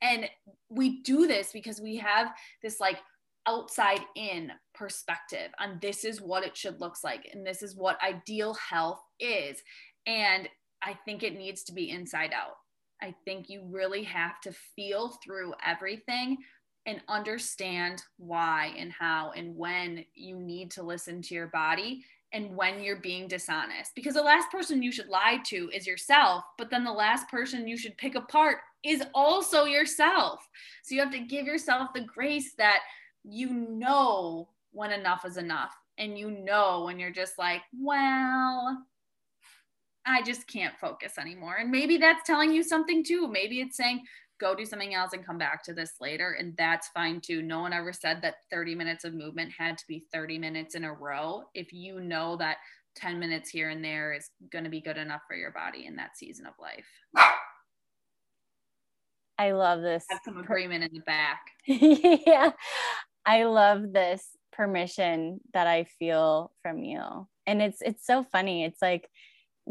[0.01, 0.29] And
[0.69, 2.99] we do this because we have this like
[3.47, 8.03] outside in perspective on this is what it should looks like and this is what
[8.03, 9.63] ideal health is.
[10.07, 10.49] And
[10.85, 12.57] i think it needs to be inside out
[13.03, 16.39] I think you really have to feel through everything
[16.87, 22.57] and understand why and how and when you need to listen to your body and
[22.57, 23.95] when you're being dishonest.
[23.95, 27.69] Because the last person you should lie to is yourself, but then the last person
[27.69, 30.41] you should pick apart is also yourself.
[30.83, 32.81] So you have to give yourself the grace that
[33.25, 38.83] you know when enough is enough and you know when you're just like, well,
[40.07, 41.57] I just can't focus anymore.
[41.61, 43.29] And maybe that's telling you something too.
[43.29, 44.03] Maybe it's saying,
[44.41, 46.37] go do something else and come back to this later.
[46.39, 47.43] And that's fine too.
[47.43, 50.85] No one ever said that 30 minutes of movement had to be 30 minutes in
[50.85, 51.45] a row.
[51.55, 52.57] If you know that
[52.97, 55.97] 10 minutes here and there is going to be good enough for your body in
[55.97, 56.87] that season of life.
[59.39, 60.05] I love this.
[60.11, 61.41] Have some agreement in the back.
[61.67, 62.51] yeah.
[63.25, 67.27] I love this permission that I feel from you.
[67.47, 68.65] And it's it's so funny.
[68.65, 69.09] It's like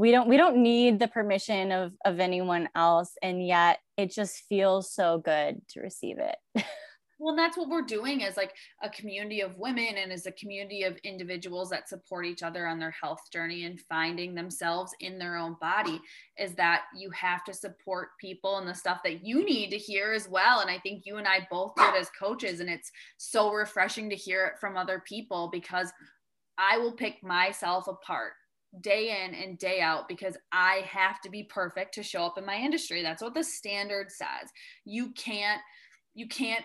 [0.02, 4.44] we don't we don't need the permission of of anyone else and yet it just
[4.50, 6.36] feels so good to receive it.
[7.20, 10.82] well that's what we're doing as like a community of women and as a community
[10.82, 15.38] of individuals that support each other on their health journey and finding themselves in their
[15.38, 16.02] own body
[16.40, 20.14] is that you have to support people and the stuff that you need to hear
[20.14, 23.54] as well and i think you and i both did as coaches and it's so
[23.54, 25.92] refreshing to hear it from other people because
[26.58, 28.34] i will pick myself apart
[28.80, 32.46] day in and day out because I have to be perfect to show up in
[32.46, 33.04] my industry.
[33.04, 34.50] That's what the standard says.
[34.86, 35.62] You can't
[36.14, 36.64] you can't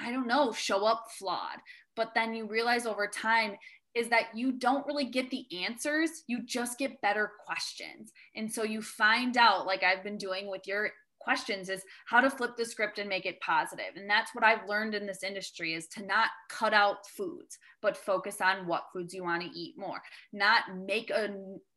[0.00, 1.58] I don't know, show up flawed.
[1.96, 3.56] But then you realize over time
[3.94, 8.12] is that you don't really get the answers, you just get better questions.
[8.36, 10.90] And so you find out, like I've been doing with your
[11.28, 13.96] questions is how to flip the script and make it positive.
[13.96, 17.96] And that's what i've learned in this industry is to not cut out foods but
[17.96, 20.00] focus on what foods you want to eat more.
[20.32, 21.28] Not make a,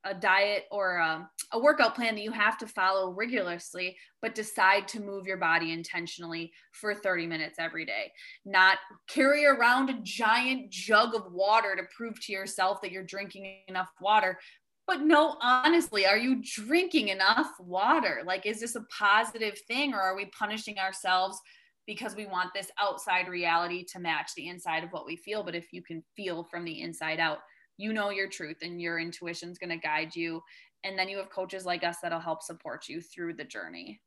[0.04, 4.88] a diet or a, a workout plan that you have to follow rigorously but decide
[4.88, 8.12] to move your body intentionally for 30 minutes every day.
[8.46, 13.58] Not carry around a giant jug of water to prove to yourself that you're drinking
[13.68, 14.40] enough water
[14.88, 18.24] but no, honestly, are you drinking enough water?
[18.26, 21.39] Like, is this a positive thing or are we punishing ourselves
[21.88, 25.44] because we want this outside reality to match the inside of what we feel?
[25.44, 27.39] But if you can feel from the inside out,
[27.78, 30.41] you know your truth and your intuition is going to guide you.
[30.84, 34.02] And then you have coaches like us that'll help support you through the journey.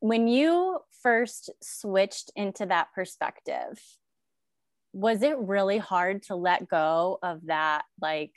[0.00, 3.80] When you first switched into that perspective,
[4.92, 8.32] was it really hard to let go of that like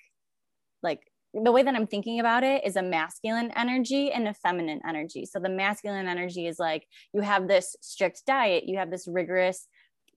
[0.84, 1.02] like
[1.34, 5.26] the way that I'm thinking about it is a masculine energy and a feminine energy.
[5.26, 9.68] So the masculine energy is like you have this strict diet, you have this rigorous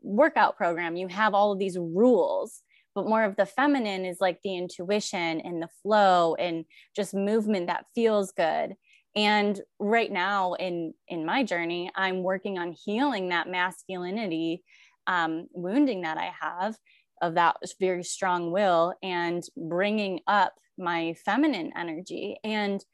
[0.00, 2.62] workout program, you have all of these rules.
[2.94, 7.68] But more of the feminine is like the intuition and the flow and just movement
[7.68, 8.74] that feels good.
[9.14, 14.62] And right now in in my journey, I'm working on healing that masculinity
[15.06, 16.76] um, wounding that I have
[17.22, 22.36] of that very strong will and bringing up my feminine energy.
[22.44, 22.84] And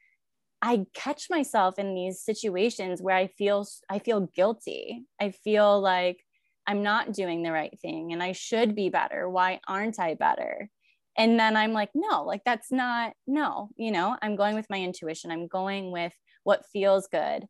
[0.61, 5.05] i catch myself in these situations where i feel i feel guilty.
[5.21, 6.19] I feel like
[6.67, 9.29] i'm not doing the right thing and i should be better.
[9.29, 10.69] Why aren't i better?
[11.17, 14.81] And then i'm like no like that's not no you know i'm going with my
[14.81, 15.31] intuition.
[15.31, 16.13] I'm going with
[16.45, 17.47] what feels good.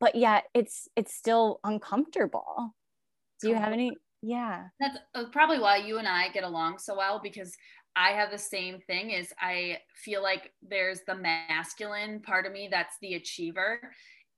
[0.00, 2.74] But yet it's it's still uncomfortable.
[3.40, 4.64] Do you have any yeah.
[4.80, 7.54] That's uh, probably why you and i get along so well because
[7.94, 12.68] i have the same thing is i feel like there's the masculine part of me
[12.70, 13.80] that's the achiever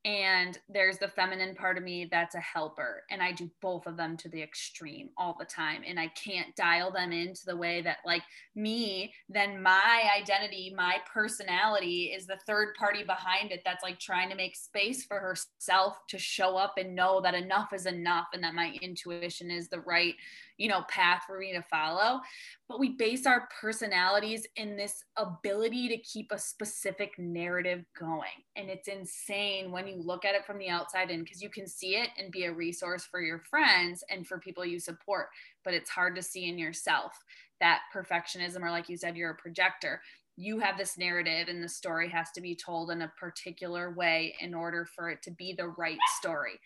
[0.07, 3.97] and there's the feminine part of me that's a helper and i do both of
[3.97, 7.81] them to the extreme all the time and i can't dial them into the way
[7.81, 8.21] that like
[8.55, 14.29] me then my identity my personality is the third party behind it that's like trying
[14.29, 18.41] to make space for herself to show up and know that enough is enough and
[18.41, 20.15] that my intuition is the right
[20.57, 22.19] you know path for me to follow
[22.67, 28.27] but we base our personalities in this ability to keep a specific narrative going.
[28.57, 31.65] And it's insane when you look at it from the outside in because you can
[31.65, 35.27] see it and be a resource for your friends and for people you support
[35.63, 37.13] but it's hard to see in yourself.
[37.59, 40.01] That perfectionism or like you said you're a projector.
[40.35, 44.35] You have this narrative and the story has to be told in a particular way
[44.39, 46.59] in order for it to be the right story.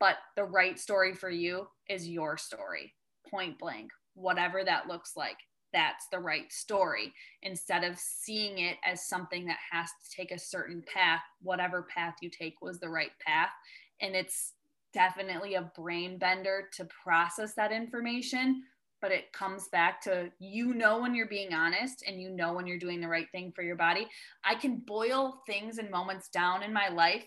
[0.00, 2.94] But the right story for you is your story
[3.30, 5.38] point blank, whatever that looks like.
[5.72, 7.12] That's the right story
[7.42, 11.20] instead of seeing it as something that has to take a certain path.
[11.42, 13.50] Whatever path you take was the right path.
[14.00, 14.54] And it's
[14.94, 18.62] definitely a brain bender to process that information
[19.00, 22.66] but it comes back to you know when you're being honest and you know when
[22.66, 24.08] you're doing the right thing for your body.
[24.44, 27.24] I can boil things and moments down in my life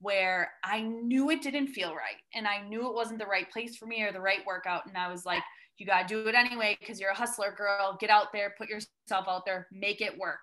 [0.00, 3.76] where I knew it didn't feel right and I knew it wasn't the right place
[3.76, 4.86] for me or the right workout.
[4.86, 5.42] And I was like,
[5.78, 7.96] you got to do it anyway because you're a hustler girl.
[8.00, 10.40] Get out there, put yourself out there, make it work.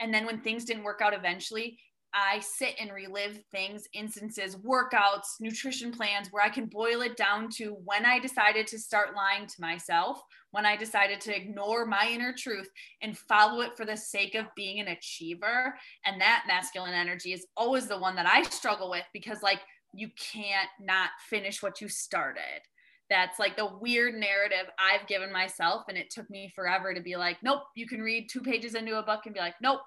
[0.00, 1.78] And then when things didn't work out eventually,
[2.12, 7.48] I sit and relive things, instances, workouts, nutrition plans where I can boil it down
[7.56, 10.20] to when I decided to start lying to myself,
[10.50, 12.68] when I decided to ignore my inner truth
[13.02, 15.74] and follow it for the sake of being an achiever.
[16.04, 19.60] And that masculine energy is always the one that I struggle with because, like,
[19.92, 22.62] you can't not finish what you started.
[23.10, 25.82] that's like the weird narrative I've given myself.
[25.88, 28.98] And it took me forever to be like, nope, you can read two pages into
[28.98, 29.80] a book and be like, nope.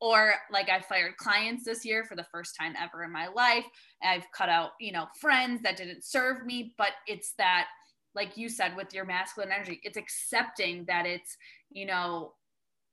[0.00, 3.66] Or like I fired clients this year for the first time ever in my life.
[4.02, 7.66] I've cut out, you know, friends that didn't serve me, but it's that,
[8.14, 11.36] like you said, with your masculine energy, it's accepting that it's,
[11.70, 12.32] you know,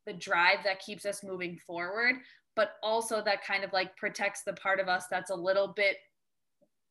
[0.05, 2.15] the drive that keeps us moving forward,
[2.55, 5.97] but also that kind of like protects the part of us that's a little bit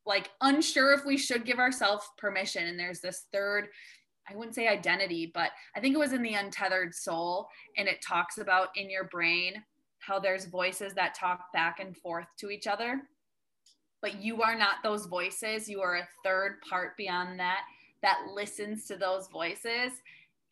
[0.07, 2.67] like unsure if we should give ourselves permission.
[2.67, 3.69] And there's this third,
[4.31, 7.49] I wouldn't say identity, but I think it was in the Untethered Soul.
[7.77, 9.55] And it talks about in your brain
[10.07, 13.03] how there's voices that talk back and forth to each other.
[14.03, 15.69] But you are not those voices.
[15.69, 17.63] You are a third part beyond that
[18.03, 19.93] that listens to those voices.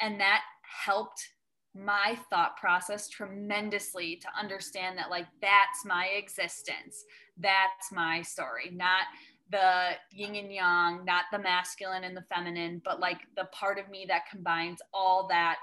[0.01, 1.29] And that helped
[1.75, 7.05] my thought process tremendously to understand that like that's my existence
[7.39, 9.03] that's my story not
[9.51, 13.89] the yin and yang not the masculine and the feminine but like the part of
[13.89, 15.57] me that combines all that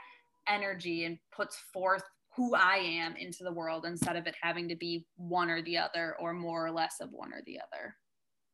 [0.50, 2.04] energy and puts forth
[2.36, 5.78] who i am into the world instead of it having to be one or the
[5.78, 7.96] other or more or less of one or the other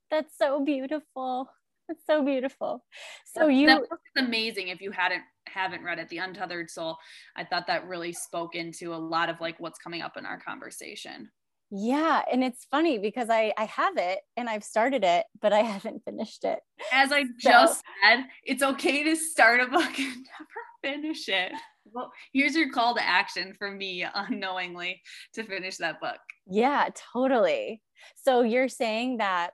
[0.09, 1.49] that's so beautiful
[1.89, 2.83] it's so beautiful.
[3.25, 6.69] So that, you that book is amazing if you hadn't haven't read it, The Untethered
[6.69, 6.97] Soul.
[7.35, 10.39] I thought that really spoke into a lot of like what's coming up in our
[10.39, 11.29] conversation.
[11.69, 15.59] Yeah, and it's funny because I I have it and I've started it, but I
[15.61, 16.59] haven't finished it.
[16.91, 21.53] As I so, just said, it's okay to start a book and never finish it.
[21.93, 25.01] Well, here's your call to action for me uh, unknowingly
[25.33, 26.19] to finish that book.
[26.45, 27.81] Yeah, totally.
[28.15, 29.51] So you're saying that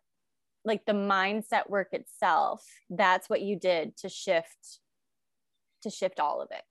[0.66, 4.80] like the mindset work itself that's what you did to shift
[5.82, 6.64] to shift all of it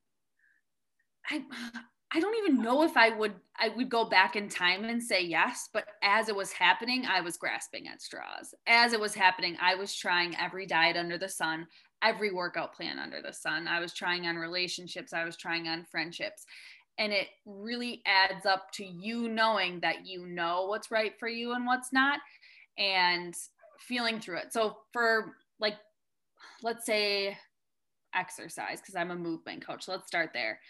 [1.30, 1.42] i
[2.14, 5.22] i don't even know if i would i would go back in time and say
[5.22, 9.56] yes but as it was happening i was grasping at straws as it was happening
[9.60, 11.66] i was trying every diet under the sun
[12.02, 15.84] every workout plan under the sun i was trying on relationships i was trying on
[15.84, 16.44] friendships
[16.98, 21.52] and it really adds up to you knowing that you know what's right for you
[21.52, 22.20] and what's not
[22.78, 23.34] and
[23.78, 24.52] feeling through it.
[24.52, 25.74] So for like,
[26.62, 27.36] let's say
[28.14, 29.88] exercise, because I'm a movement coach.
[29.88, 30.60] let's start there.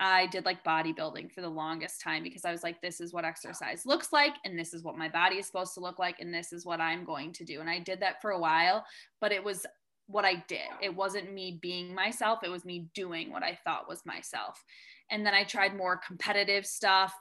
[0.00, 3.24] I did like bodybuilding for the longest time because I was like, this is what
[3.24, 6.34] exercise looks like, and this is what my body is supposed to look like, and
[6.34, 7.60] this is what I'm going to do.
[7.60, 8.84] And I did that for a while,
[9.20, 9.64] but it was
[10.12, 10.68] what I did.
[10.80, 14.62] It wasn't me being myself, it was me doing what I thought was myself.
[15.10, 17.12] And then I tried more competitive stuff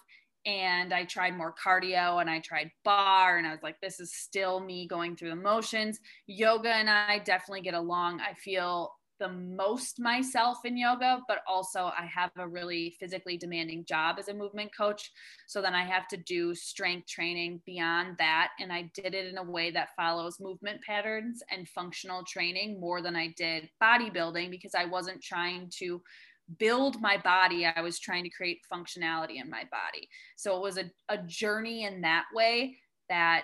[0.45, 4.13] and I tried more cardio and I tried barre and I was like this is
[4.13, 5.99] still me going through the motions.
[6.27, 8.21] Yoga and I definitely get along.
[8.21, 8.91] I feel
[9.21, 14.29] the most myself in yoga, but also I have a really physically demanding job as
[14.29, 15.11] a movement coach.
[15.47, 18.49] So then I have to do strength training beyond that.
[18.59, 23.03] And I did it in a way that follows movement patterns and functional training more
[23.03, 26.01] than I did bodybuilding because I wasn't trying to
[26.57, 30.09] build my body, I was trying to create functionality in my body.
[30.35, 33.43] So it was a, a journey in that way that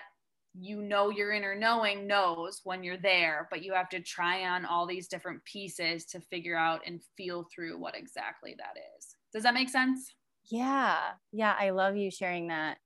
[0.58, 4.64] you know your inner knowing knows when you're there, but you have to try on
[4.64, 9.16] all these different pieces to figure out and feel through what exactly that is.
[9.32, 10.14] Does that make sense?
[10.50, 10.96] Yeah.
[11.32, 11.54] Yeah.
[11.58, 12.78] I love you sharing that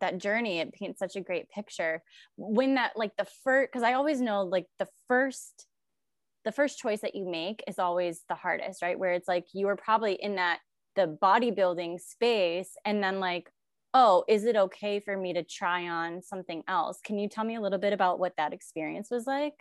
[0.00, 2.02] that journey it paints such a great picture
[2.36, 5.66] when that like the first because i always know like the first
[6.48, 8.98] the first choice that you make is always the hardest, right?
[8.98, 10.60] Where it's like you were probably in that
[10.96, 13.50] the bodybuilding space and then like,
[13.94, 17.00] oh, is it okay for me to try on something else?
[17.02, 19.54] Can you tell me a little bit about what that experience was like?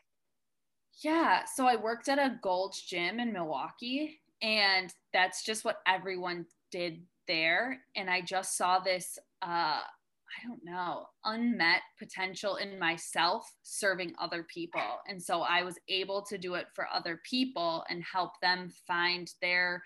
[1.03, 6.45] Yeah, so I worked at a Gold's Gym in Milwaukee, and that's just what everyone
[6.71, 7.79] did there.
[7.95, 9.81] And I just saw this uh,
[10.27, 14.81] I don't know, unmet potential in myself serving other people.
[15.07, 19.31] And so I was able to do it for other people and help them find
[19.41, 19.83] their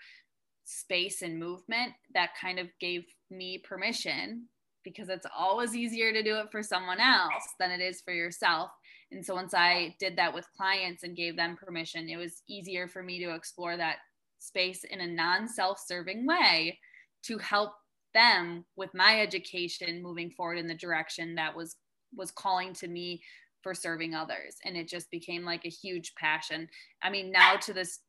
[0.64, 4.46] space and movement that kind of gave me permission
[4.84, 8.70] because it's always easier to do it for someone else than it is for yourself.
[9.10, 12.88] And so once I did that with clients and gave them permission, it was easier
[12.88, 13.96] for me to explore that
[14.38, 16.78] space in a non self serving way
[17.24, 17.72] to help
[18.14, 21.76] them with my education moving forward in the direction that was
[22.14, 23.22] was calling to me
[23.62, 26.68] for serving others and it just became like a huge passion
[27.02, 28.00] i mean now to this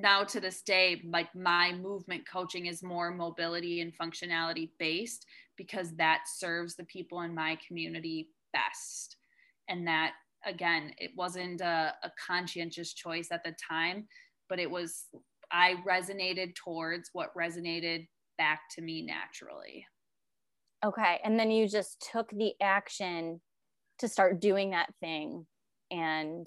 [0.00, 5.26] now to this day like my movement coaching is more mobility and functionality based
[5.56, 9.16] because that serves the people in my community best
[9.68, 10.12] and that
[10.46, 14.06] again it wasn't a, a conscientious choice at the time
[14.48, 15.06] but it was
[15.50, 18.06] i resonated towards what resonated
[18.38, 19.84] back to me naturally.
[20.84, 21.20] Okay.
[21.24, 23.40] And then you just took the action
[23.98, 25.44] to start doing that thing.
[25.90, 26.46] And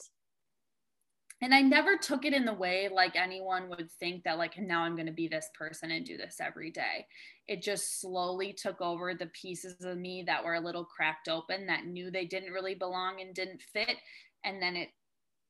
[1.41, 4.83] and I never took it in the way like anyone would think that like now
[4.83, 7.07] I'm going to be this person and do this every day.
[7.47, 11.65] It just slowly took over the pieces of me that were a little cracked open
[11.65, 13.97] that knew they didn't really belong and didn't fit
[14.45, 14.89] and then it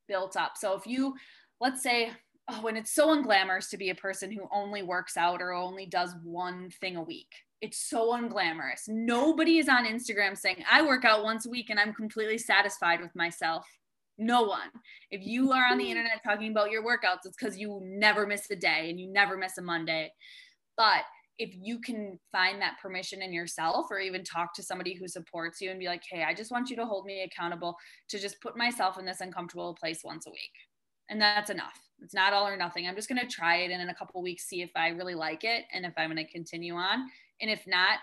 [0.07, 0.53] built up.
[0.55, 1.13] So if you
[1.59, 2.11] let's say
[2.49, 5.85] oh and it's so unglamorous to be a person who only works out or only
[5.85, 7.33] does one thing a week.
[7.59, 8.87] It's so unglamorous.
[8.87, 13.01] Nobody is on Instagram saying I work out once a week and I'm completely satisfied
[13.01, 13.67] with myself
[14.21, 14.69] no one.
[15.09, 15.91] If you are on the mm-hmm.
[15.91, 19.35] internet talking about your workouts, it's because you never miss a day and you never
[19.35, 20.11] miss a Monday.
[20.77, 21.03] But
[21.39, 25.59] if you can find that permission in yourself or even talk to somebody who supports
[25.59, 27.75] you and be like, hey, I just want you to hold me accountable
[28.09, 30.51] to just put myself in this uncomfortable place once a week.
[31.09, 31.79] And that's enough.
[31.99, 32.87] It's not all or nothing.
[32.87, 35.15] I'm just going to try it and in a couple weeks see if I really
[35.15, 37.09] like it and if I'm going to continue on.
[37.41, 37.97] And if not,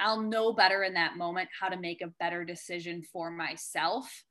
[0.00, 4.24] I'll know better in that moment how to make a better decision for myself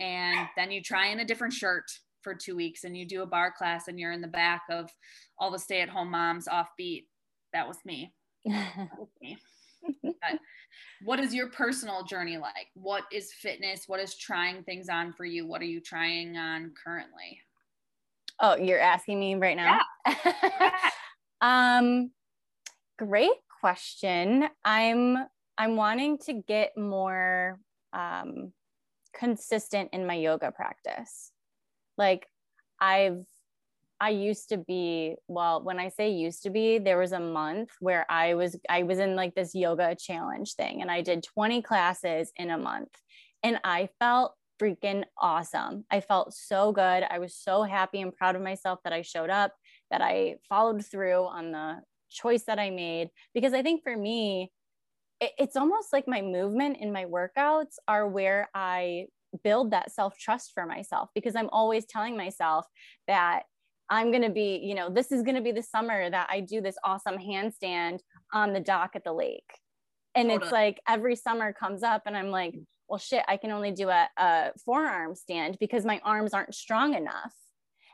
[0.00, 1.84] and then you try in a different shirt
[2.22, 4.90] for two weeks and you do a barre class and you're in the back of
[5.38, 7.06] all the stay-at-home moms offbeat.
[7.52, 8.12] That was me,
[8.44, 9.38] that was me.
[11.04, 12.68] what is your personal journey like?
[12.74, 13.84] What is fitness?
[13.86, 15.46] What is trying things on for you?
[15.46, 17.40] What are you trying on currently?
[18.40, 19.80] Oh you're asking me right now?
[20.06, 20.70] Yeah.
[21.40, 22.10] um
[22.98, 23.30] great
[23.60, 24.48] question.
[24.64, 25.26] I'm
[25.58, 27.58] i'm wanting to get more
[27.92, 28.52] um
[29.14, 31.32] consistent in my yoga practice.
[31.96, 32.26] Like
[32.80, 33.24] I've
[34.02, 37.68] I used to be, well, when I say used to be, there was a month
[37.80, 41.60] where I was I was in like this yoga challenge thing and I did 20
[41.62, 42.88] classes in a month
[43.42, 45.84] and I felt freaking awesome.
[45.90, 47.04] I felt so good.
[47.08, 49.54] I was so happy and proud of myself that I showed up,
[49.90, 51.76] that I followed through on the
[52.10, 54.50] choice that I made because I think for me
[55.20, 59.06] it's almost like my movement in my workouts are where I
[59.44, 62.66] build that self trust for myself because I'm always telling myself
[63.06, 63.42] that
[63.88, 66.40] I'm going to be, you know, this is going to be the summer that I
[66.40, 68.00] do this awesome handstand
[68.32, 69.50] on the dock at the lake.
[70.14, 72.64] And it's like every summer comes up and I'm like, mm.
[72.88, 76.94] well, shit, I can only do a, a forearm stand because my arms aren't strong
[76.94, 77.32] enough.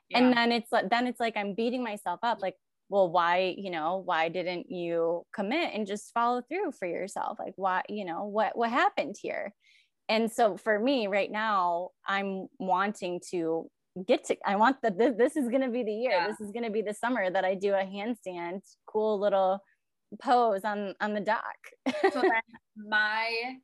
[0.09, 0.19] Yeah.
[0.19, 2.41] And then it's like, then it's like I'm beating myself up.
[2.41, 2.55] Like,
[2.89, 7.39] well why you know why didn't you commit and just follow through for yourself?
[7.39, 9.53] Like why you know what what happened here?
[10.09, 13.69] And so for me right now i'm wanting to
[14.07, 16.13] get to i want that this, this is going to be the year.
[16.13, 16.29] Yeah.
[16.29, 19.61] this is going to be the summer that i do a handstand cool little
[20.21, 21.57] pose on on the dock.
[22.13, 22.23] So
[22.77, 23.57] my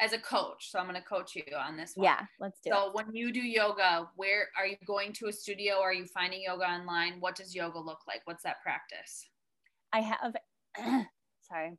[0.00, 0.70] as a coach.
[0.70, 2.04] So I'm going to coach you on this one.
[2.04, 2.80] Yeah, let's do so it.
[2.86, 5.80] So when you do yoga, where are you going to a studio?
[5.80, 7.14] Are you finding yoga online?
[7.20, 8.20] What does yoga look like?
[8.24, 9.28] What's that practice?
[9.92, 10.36] I have,
[11.48, 11.76] sorry.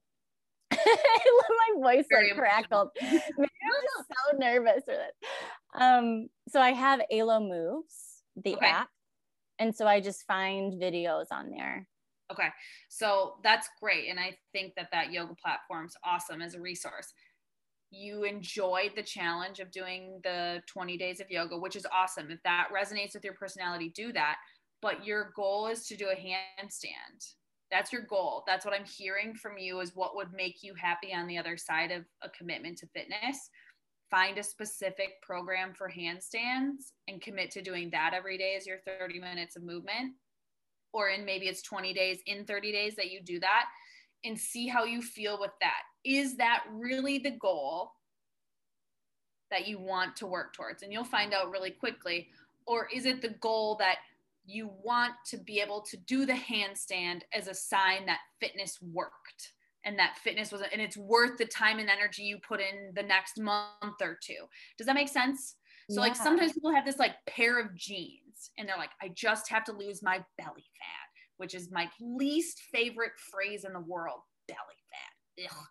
[0.72, 2.90] I love my voice Very like crackled.
[3.02, 5.30] Maybe I'm so nervous for this.
[5.80, 8.68] Um, so I have Alo Moves, the okay.
[8.68, 8.90] app.
[9.60, 11.88] And so I just find videos on there.
[12.32, 12.48] Okay.
[12.88, 14.10] So that's great.
[14.10, 17.14] And I think that that yoga platform is awesome as a resource
[17.92, 22.30] you enjoyed the challenge of doing the 20 days of yoga, which is awesome.
[22.30, 24.38] If that resonates with your personality, do that.
[24.82, 27.34] But your goal is to do a handstand.
[27.72, 28.44] That's your goal.
[28.48, 31.58] That's what I'm hearing from you is what would make you happy on the other
[31.58, 33.50] side of a commitment to fitness.
[34.10, 38.80] Find a specific program for handstands and commit to doing that every day as your
[38.86, 40.14] 30 minutes of movement.
[40.94, 43.66] Or in maybe it's 20 days, in 30 days that you do that
[44.24, 45.82] and see how you feel with that.
[46.04, 47.92] Is that really the goal
[49.52, 50.84] that you want to work towards?
[50.84, 52.30] And you'll find out really quickly.
[52.68, 53.98] Or is it the goal that
[54.46, 59.54] you want to be able to do the handstand as a sign that fitness worked?
[59.86, 63.04] and that fitness was and it's worth the time and energy you put in the
[63.04, 64.46] next month or two
[64.78, 65.56] does that make sense
[65.90, 66.02] so yeah.
[66.02, 69.64] like sometimes people have this like pair of jeans and they're like i just have
[69.64, 71.09] to lose my belly fat
[71.40, 74.60] which is my least favorite phrase in the world belly
[74.92, 75.46] fat.
[75.52, 75.66] Ugh.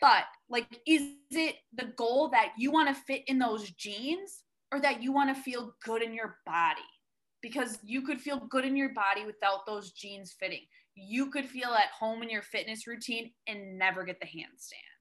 [0.00, 4.42] But like, is it the goal that you want to fit in those jeans
[4.72, 6.80] or that you want to feel good in your body?
[7.42, 10.62] Because you could feel good in your body without those jeans fitting.
[10.94, 14.94] You could feel at home in your fitness routine and never get the handstand.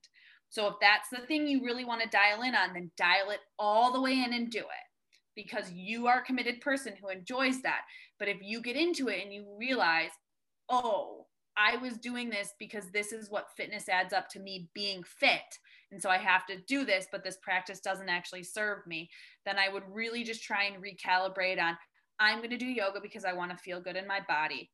[0.50, 3.40] So if that's the thing you really want to dial in on, then dial it
[3.58, 4.66] all the way in and do it
[5.36, 7.82] because you are a committed person who enjoys that.
[8.24, 10.12] But if you get into it and you realize,
[10.70, 11.26] oh,
[11.58, 15.42] I was doing this because this is what fitness adds up to me being fit.
[15.92, 19.10] And so I have to do this, but this practice doesn't actually serve me.
[19.46, 21.76] Then I would really just try and recalibrate on
[22.18, 24.72] I'm going to do yoga because I want to feel good in my body.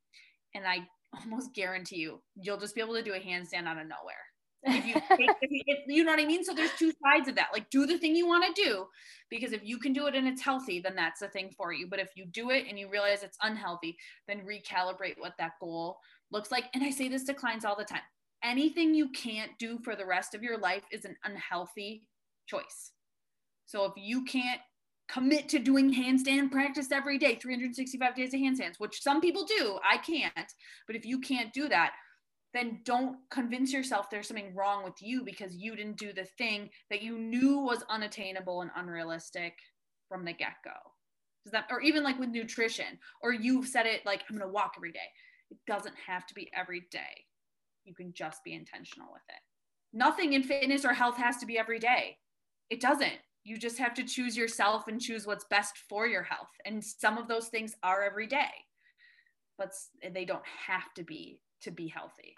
[0.54, 0.88] And I
[1.20, 4.29] almost guarantee you, you'll just be able to do a handstand out of nowhere.
[4.64, 6.44] If you, take, if you, know what I mean?
[6.44, 7.50] So there's two sides of that.
[7.54, 8.86] Like, do the thing you want to do,
[9.30, 11.88] because if you can do it and it's healthy, then that's the thing for you.
[11.88, 13.98] But if you do it and you realize it's unhealthy,
[14.28, 16.00] then recalibrate what that goal
[16.32, 16.66] looks like.
[16.74, 18.02] And I say this to clients all the time
[18.44, 22.04] anything you can't do for the rest of your life is an unhealthy
[22.48, 22.92] choice.
[23.66, 24.62] So if you can't
[25.10, 29.80] commit to doing handstand practice every day, 365 days of handstands, which some people do,
[29.88, 30.54] I can't.
[30.88, 31.94] But if you can't do that,
[32.54, 36.70] then don't convince yourself there's something wrong with you because you didn't do the thing
[36.90, 39.54] that you knew was unattainable and unrealistic
[40.08, 40.72] from the get go.
[41.46, 44.74] Does that, or even like with nutrition, or you've said it like, I'm to walk
[44.78, 45.00] every day.
[45.52, 47.26] It doesn't have to be every day.
[47.86, 49.42] You can just be intentional with it.
[49.94, 52.18] Nothing in fitness or health has to be every day.
[52.70, 53.20] It doesn't.
[53.44, 56.50] You just have to choose yourself and choose what's best for your health.
[56.66, 58.50] And some of those things are every day,
[59.58, 59.74] but
[60.14, 62.36] they don't have to be to be healthy.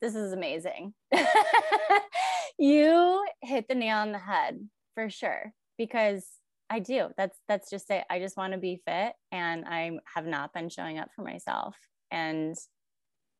[0.00, 0.94] This is amazing.
[2.58, 6.24] you hit the nail on the head for sure because
[6.70, 7.08] I do.
[7.16, 8.04] That's that's just it.
[8.08, 11.76] I just want to be fit and I have not been showing up for myself
[12.10, 12.56] and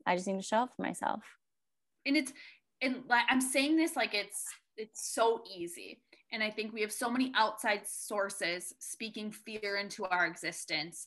[0.07, 1.23] I just need to show up for myself.
[2.05, 2.33] And it's
[2.83, 4.45] and like I'm saying this like it's
[4.77, 6.03] it's so easy.
[6.33, 11.07] And I think we have so many outside sources speaking fear into our existence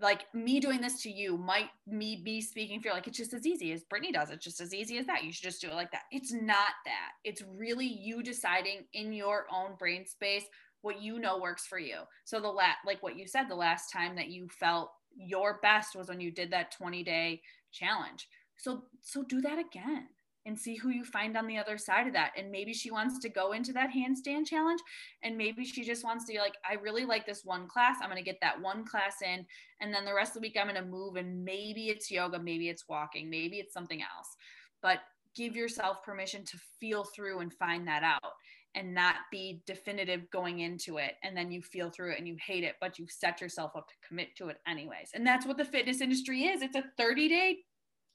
[0.00, 3.46] like me doing this to you might me be speaking for like it's just as
[3.46, 4.30] easy as Brittany does.
[4.30, 5.24] It's just as easy as that.
[5.24, 6.02] You should just do it like that.
[6.10, 7.12] It's not that.
[7.24, 10.44] It's really you deciding in your own brain space
[10.82, 12.00] what you know works for you.
[12.24, 15.96] So the lat like what you said the last time that you felt your best
[15.96, 17.40] was when you did that 20 day
[17.72, 18.28] challenge.
[18.56, 20.08] So so do that again
[20.46, 22.32] and see who you find on the other side of that.
[22.36, 24.80] And maybe she wants to go into that handstand challenge.
[25.22, 27.96] And maybe she just wants to be like, I really like this one class.
[28.00, 29.44] I'm going to get that one class in.
[29.80, 31.16] And then the rest of the week, I'm going to move.
[31.16, 34.36] And maybe it's yoga, maybe it's walking, maybe it's something else.
[34.82, 35.00] But
[35.34, 38.32] give yourself permission to feel through and find that out
[38.76, 41.14] and not be definitive going into it.
[41.24, 43.88] And then you feel through it and you hate it, but you set yourself up
[43.88, 45.10] to commit to it anyways.
[45.14, 47.58] And that's what the fitness industry is it's a 30 day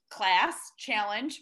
[0.09, 1.41] class challenge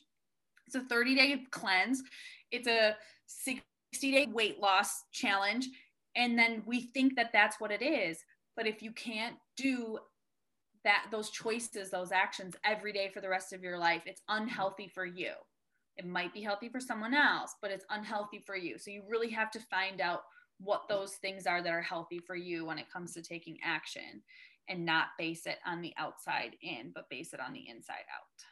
[0.70, 2.04] it's a 30 day cleanse,
[2.52, 2.96] it's a
[3.26, 3.64] 60
[4.02, 5.68] day weight loss challenge.
[6.16, 8.20] And then we think that that's what it is.
[8.56, 10.00] But if you can't do
[10.84, 14.88] that, those choices, those actions every day for the rest of your life, it's unhealthy
[14.88, 15.32] for you.
[15.98, 18.78] It might be healthy for someone else, but it's unhealthy for you.
[18.78, 20.22] So you really have to find out
[20.60, 24.22] what those things are that are healthy for you when it comes to taking action
[24.68, 28.49] and not base it on the outside in, but base it on the inside out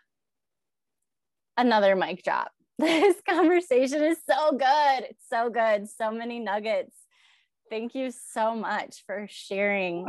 [1.58, 2.52] another mic drop.
[2.80, 5.04] This conversation is so good.
[5.10, 5.90] It's so good.
[5.90, 6.96] So many nuggets.
[7.72, 10.06] Thank you so much for sharing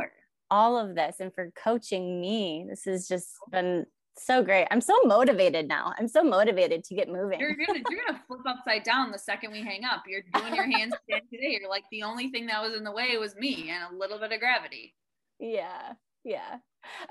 [0.51, 2.67] all of this and for coaching me.
[2.69, 3.87] This has just been
[4.17, 4.67] so great.
[4.69, 5.93] I'm so motivated now.
[5.97, 7.39] I'm so motivated to get moving.
[7.39, 10.03] You're gonna you're gonna flip upside down the second we hang up.
[10.07, 11.57] You're doing your handstand today.
[11.59, 14.19] You're like the only thing that was in the way was me and a little
[14.19, 14.95] bit of gravity.
[15.39, 15.93] Yeah.
[16.23, 16.57] Yeah.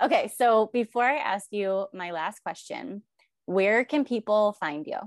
[0.01, 0.31] Okay.
[0.37, 3.03] So before I ask you my last question,
[3.49, 4.99] where can people find you?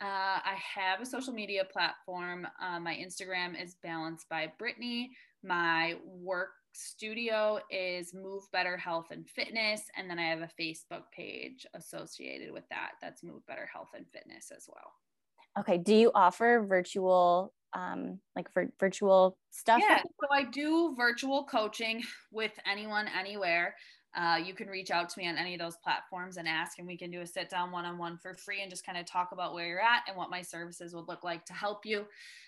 [0.00, 2.44] Uh, I have a social media platform.
[2.60, 5.12] Uh, my Instagram is Balanced by Brittany.
[5.44, 9.82] My work studio is Move Better Health and Fitness.
[9.96, 12.92] And then I have a Facebook page associated with that.
[13.00, 14.92] That's Move Better Health and Fitness as well.
[15.60, 15.78] Okay.
[15.78, 19.80] Do you offer virtual, um, like for virtual stuff?
[19.88, 20.02] Yeah.
[20.02, 23.76] So I do virtual coaching with anyone, anywhere.
[24.16, 26.86] Uh, you can reach out to me on any of those platforms and ask, and
[26.86, 29.04] we can do a sit down one on one for free and just kind of
[29.04, 32.06] talk about where you're at and what my services would look like to help you.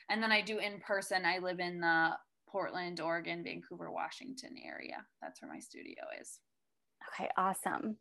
[0.08, 1.26] And then I do in person.
[1.26, 2.12] I live in the
[2.48, 5.04] Portland, Oregon, Vancouver, Washington area.
[5.20, 6.38] That's where my studio is.
[7.12, 7.96] Okay, awesome.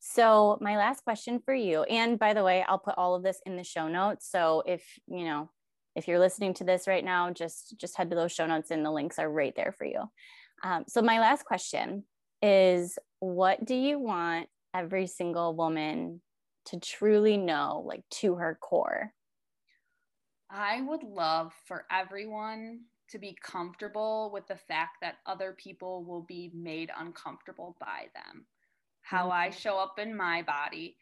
[0.00, 3.40] So, my last question for you, and by the way, I'll put all of this
[3.46, 4.28] in the show notes.
[4.28, 5.50] So, if you know,
[5.94, 8.84] if you're listening to this right now, just just head to those show notes, and
[8.84, 10.00] the links are right there for you.
[10.64, 12.04] Um, so, my last question
[12.42, 16.20] is what do you want every single woman
[16.66, 19.12] to truly know, like to her core?
[20.50, 22.80] I would love for everyone
[23.10, 28.46] to be comfortable with the fact that other people will be made uncomfortable by them.
[29.02, 29.32] How mm-hmm.
[29.32, 30.96] I show up in my body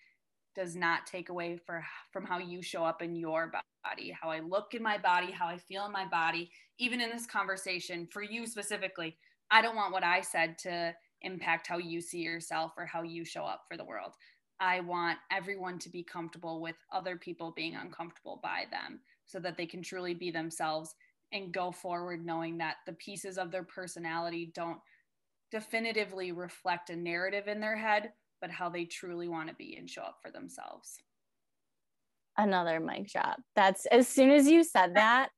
[0.55, 3.51] does not take away for, from how you show up in your
[3.84, 6.51] body, how I look in my body, how I feel in my body.
[6.78, 9.16] Even in this conversation, for you specifically,
[9.51, 13.24] I don't want what I said to impact how you see yourself or how you
[13.24, 14.12] show up for the world.
[14.60, 19.56] I want everyone to be comfortable with other people being uncomfortable by them so that
[19.56, 20.94] they can truly be themselves
[21.32, 24.78] and go forward knowing that the pieces of their personality don't
[25.50, 29.88] definitively reflect a narrative in their head, but how they truly want to be and
[29.88, 30.98] show up for themselves.
[32.36, 33.40] Another mic drop.
[33.56, 35.30] That's as soon as you said that,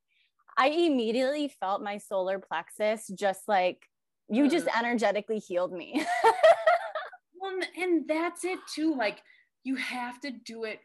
[0.56, 3.88] I immediately felt my solar plexus just like
[4.28, 6.04] you just energetically healed me.
[7.40, 8.94] well, and that's it too.
[8.94, 9.22] Like
[9.64, 10.80] you have to do it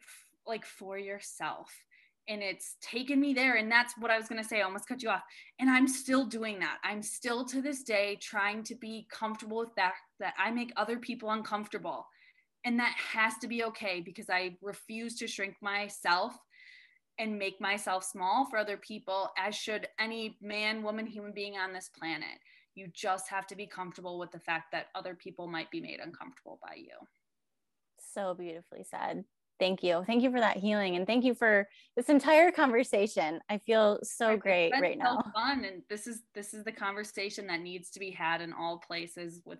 [0.45, 1.71] like for yourself.
[2.29, 4.88] And it's taken me there and that's what i was going to say i almost
[4.88, 5.23] cut you off.
[5.59, 6.77] And i'm still doing that.
[6.83, 10.97] I'm still to this day trying to be comfortable with that that i make other
[10.97, 12.05] people uncomfortable.
[12.65, 16.33] And that has to be okay because i refuse to shrink myself
[17.19, 21.73] and make myself small for other people as should any man woman human being on
[21.73, 22.38] this planet
[22.78, 25.99] you just have to be comfortable with the fact that other people might be made
[25.99, 26.93] uncomfortable by you
[28.13, 29.23] so beautifully said
[29.59, 30.03] Thank you.
[30.05, 33.39] Thank you for that healing and thank you for this entire conversation.
[33.49, 35.23] I feel so great right now.
[35.36, 38.78] Fun and this is this is the conversation that needs to be had in all
[38.78, 39.59] places with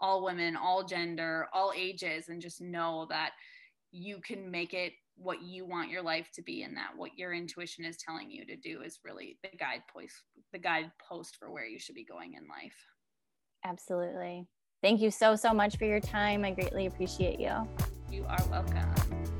[0.00, 3.32] all women, all gender, all ages and just know that
[3.92, 7.32] you can make it what you want your life to be and that what your
[7.32, 10.14] intuition is telling you to do is really the guidepost
[10.52, 12.76] the guidepost for where you should be going in life.
[13.64, 14.46] Absolutely.
[14.82, 16.44] Thank you so so much for your time.
[16.44, 17.66] I greatly appreciate you.
[18.10, 19.35] You are welcome.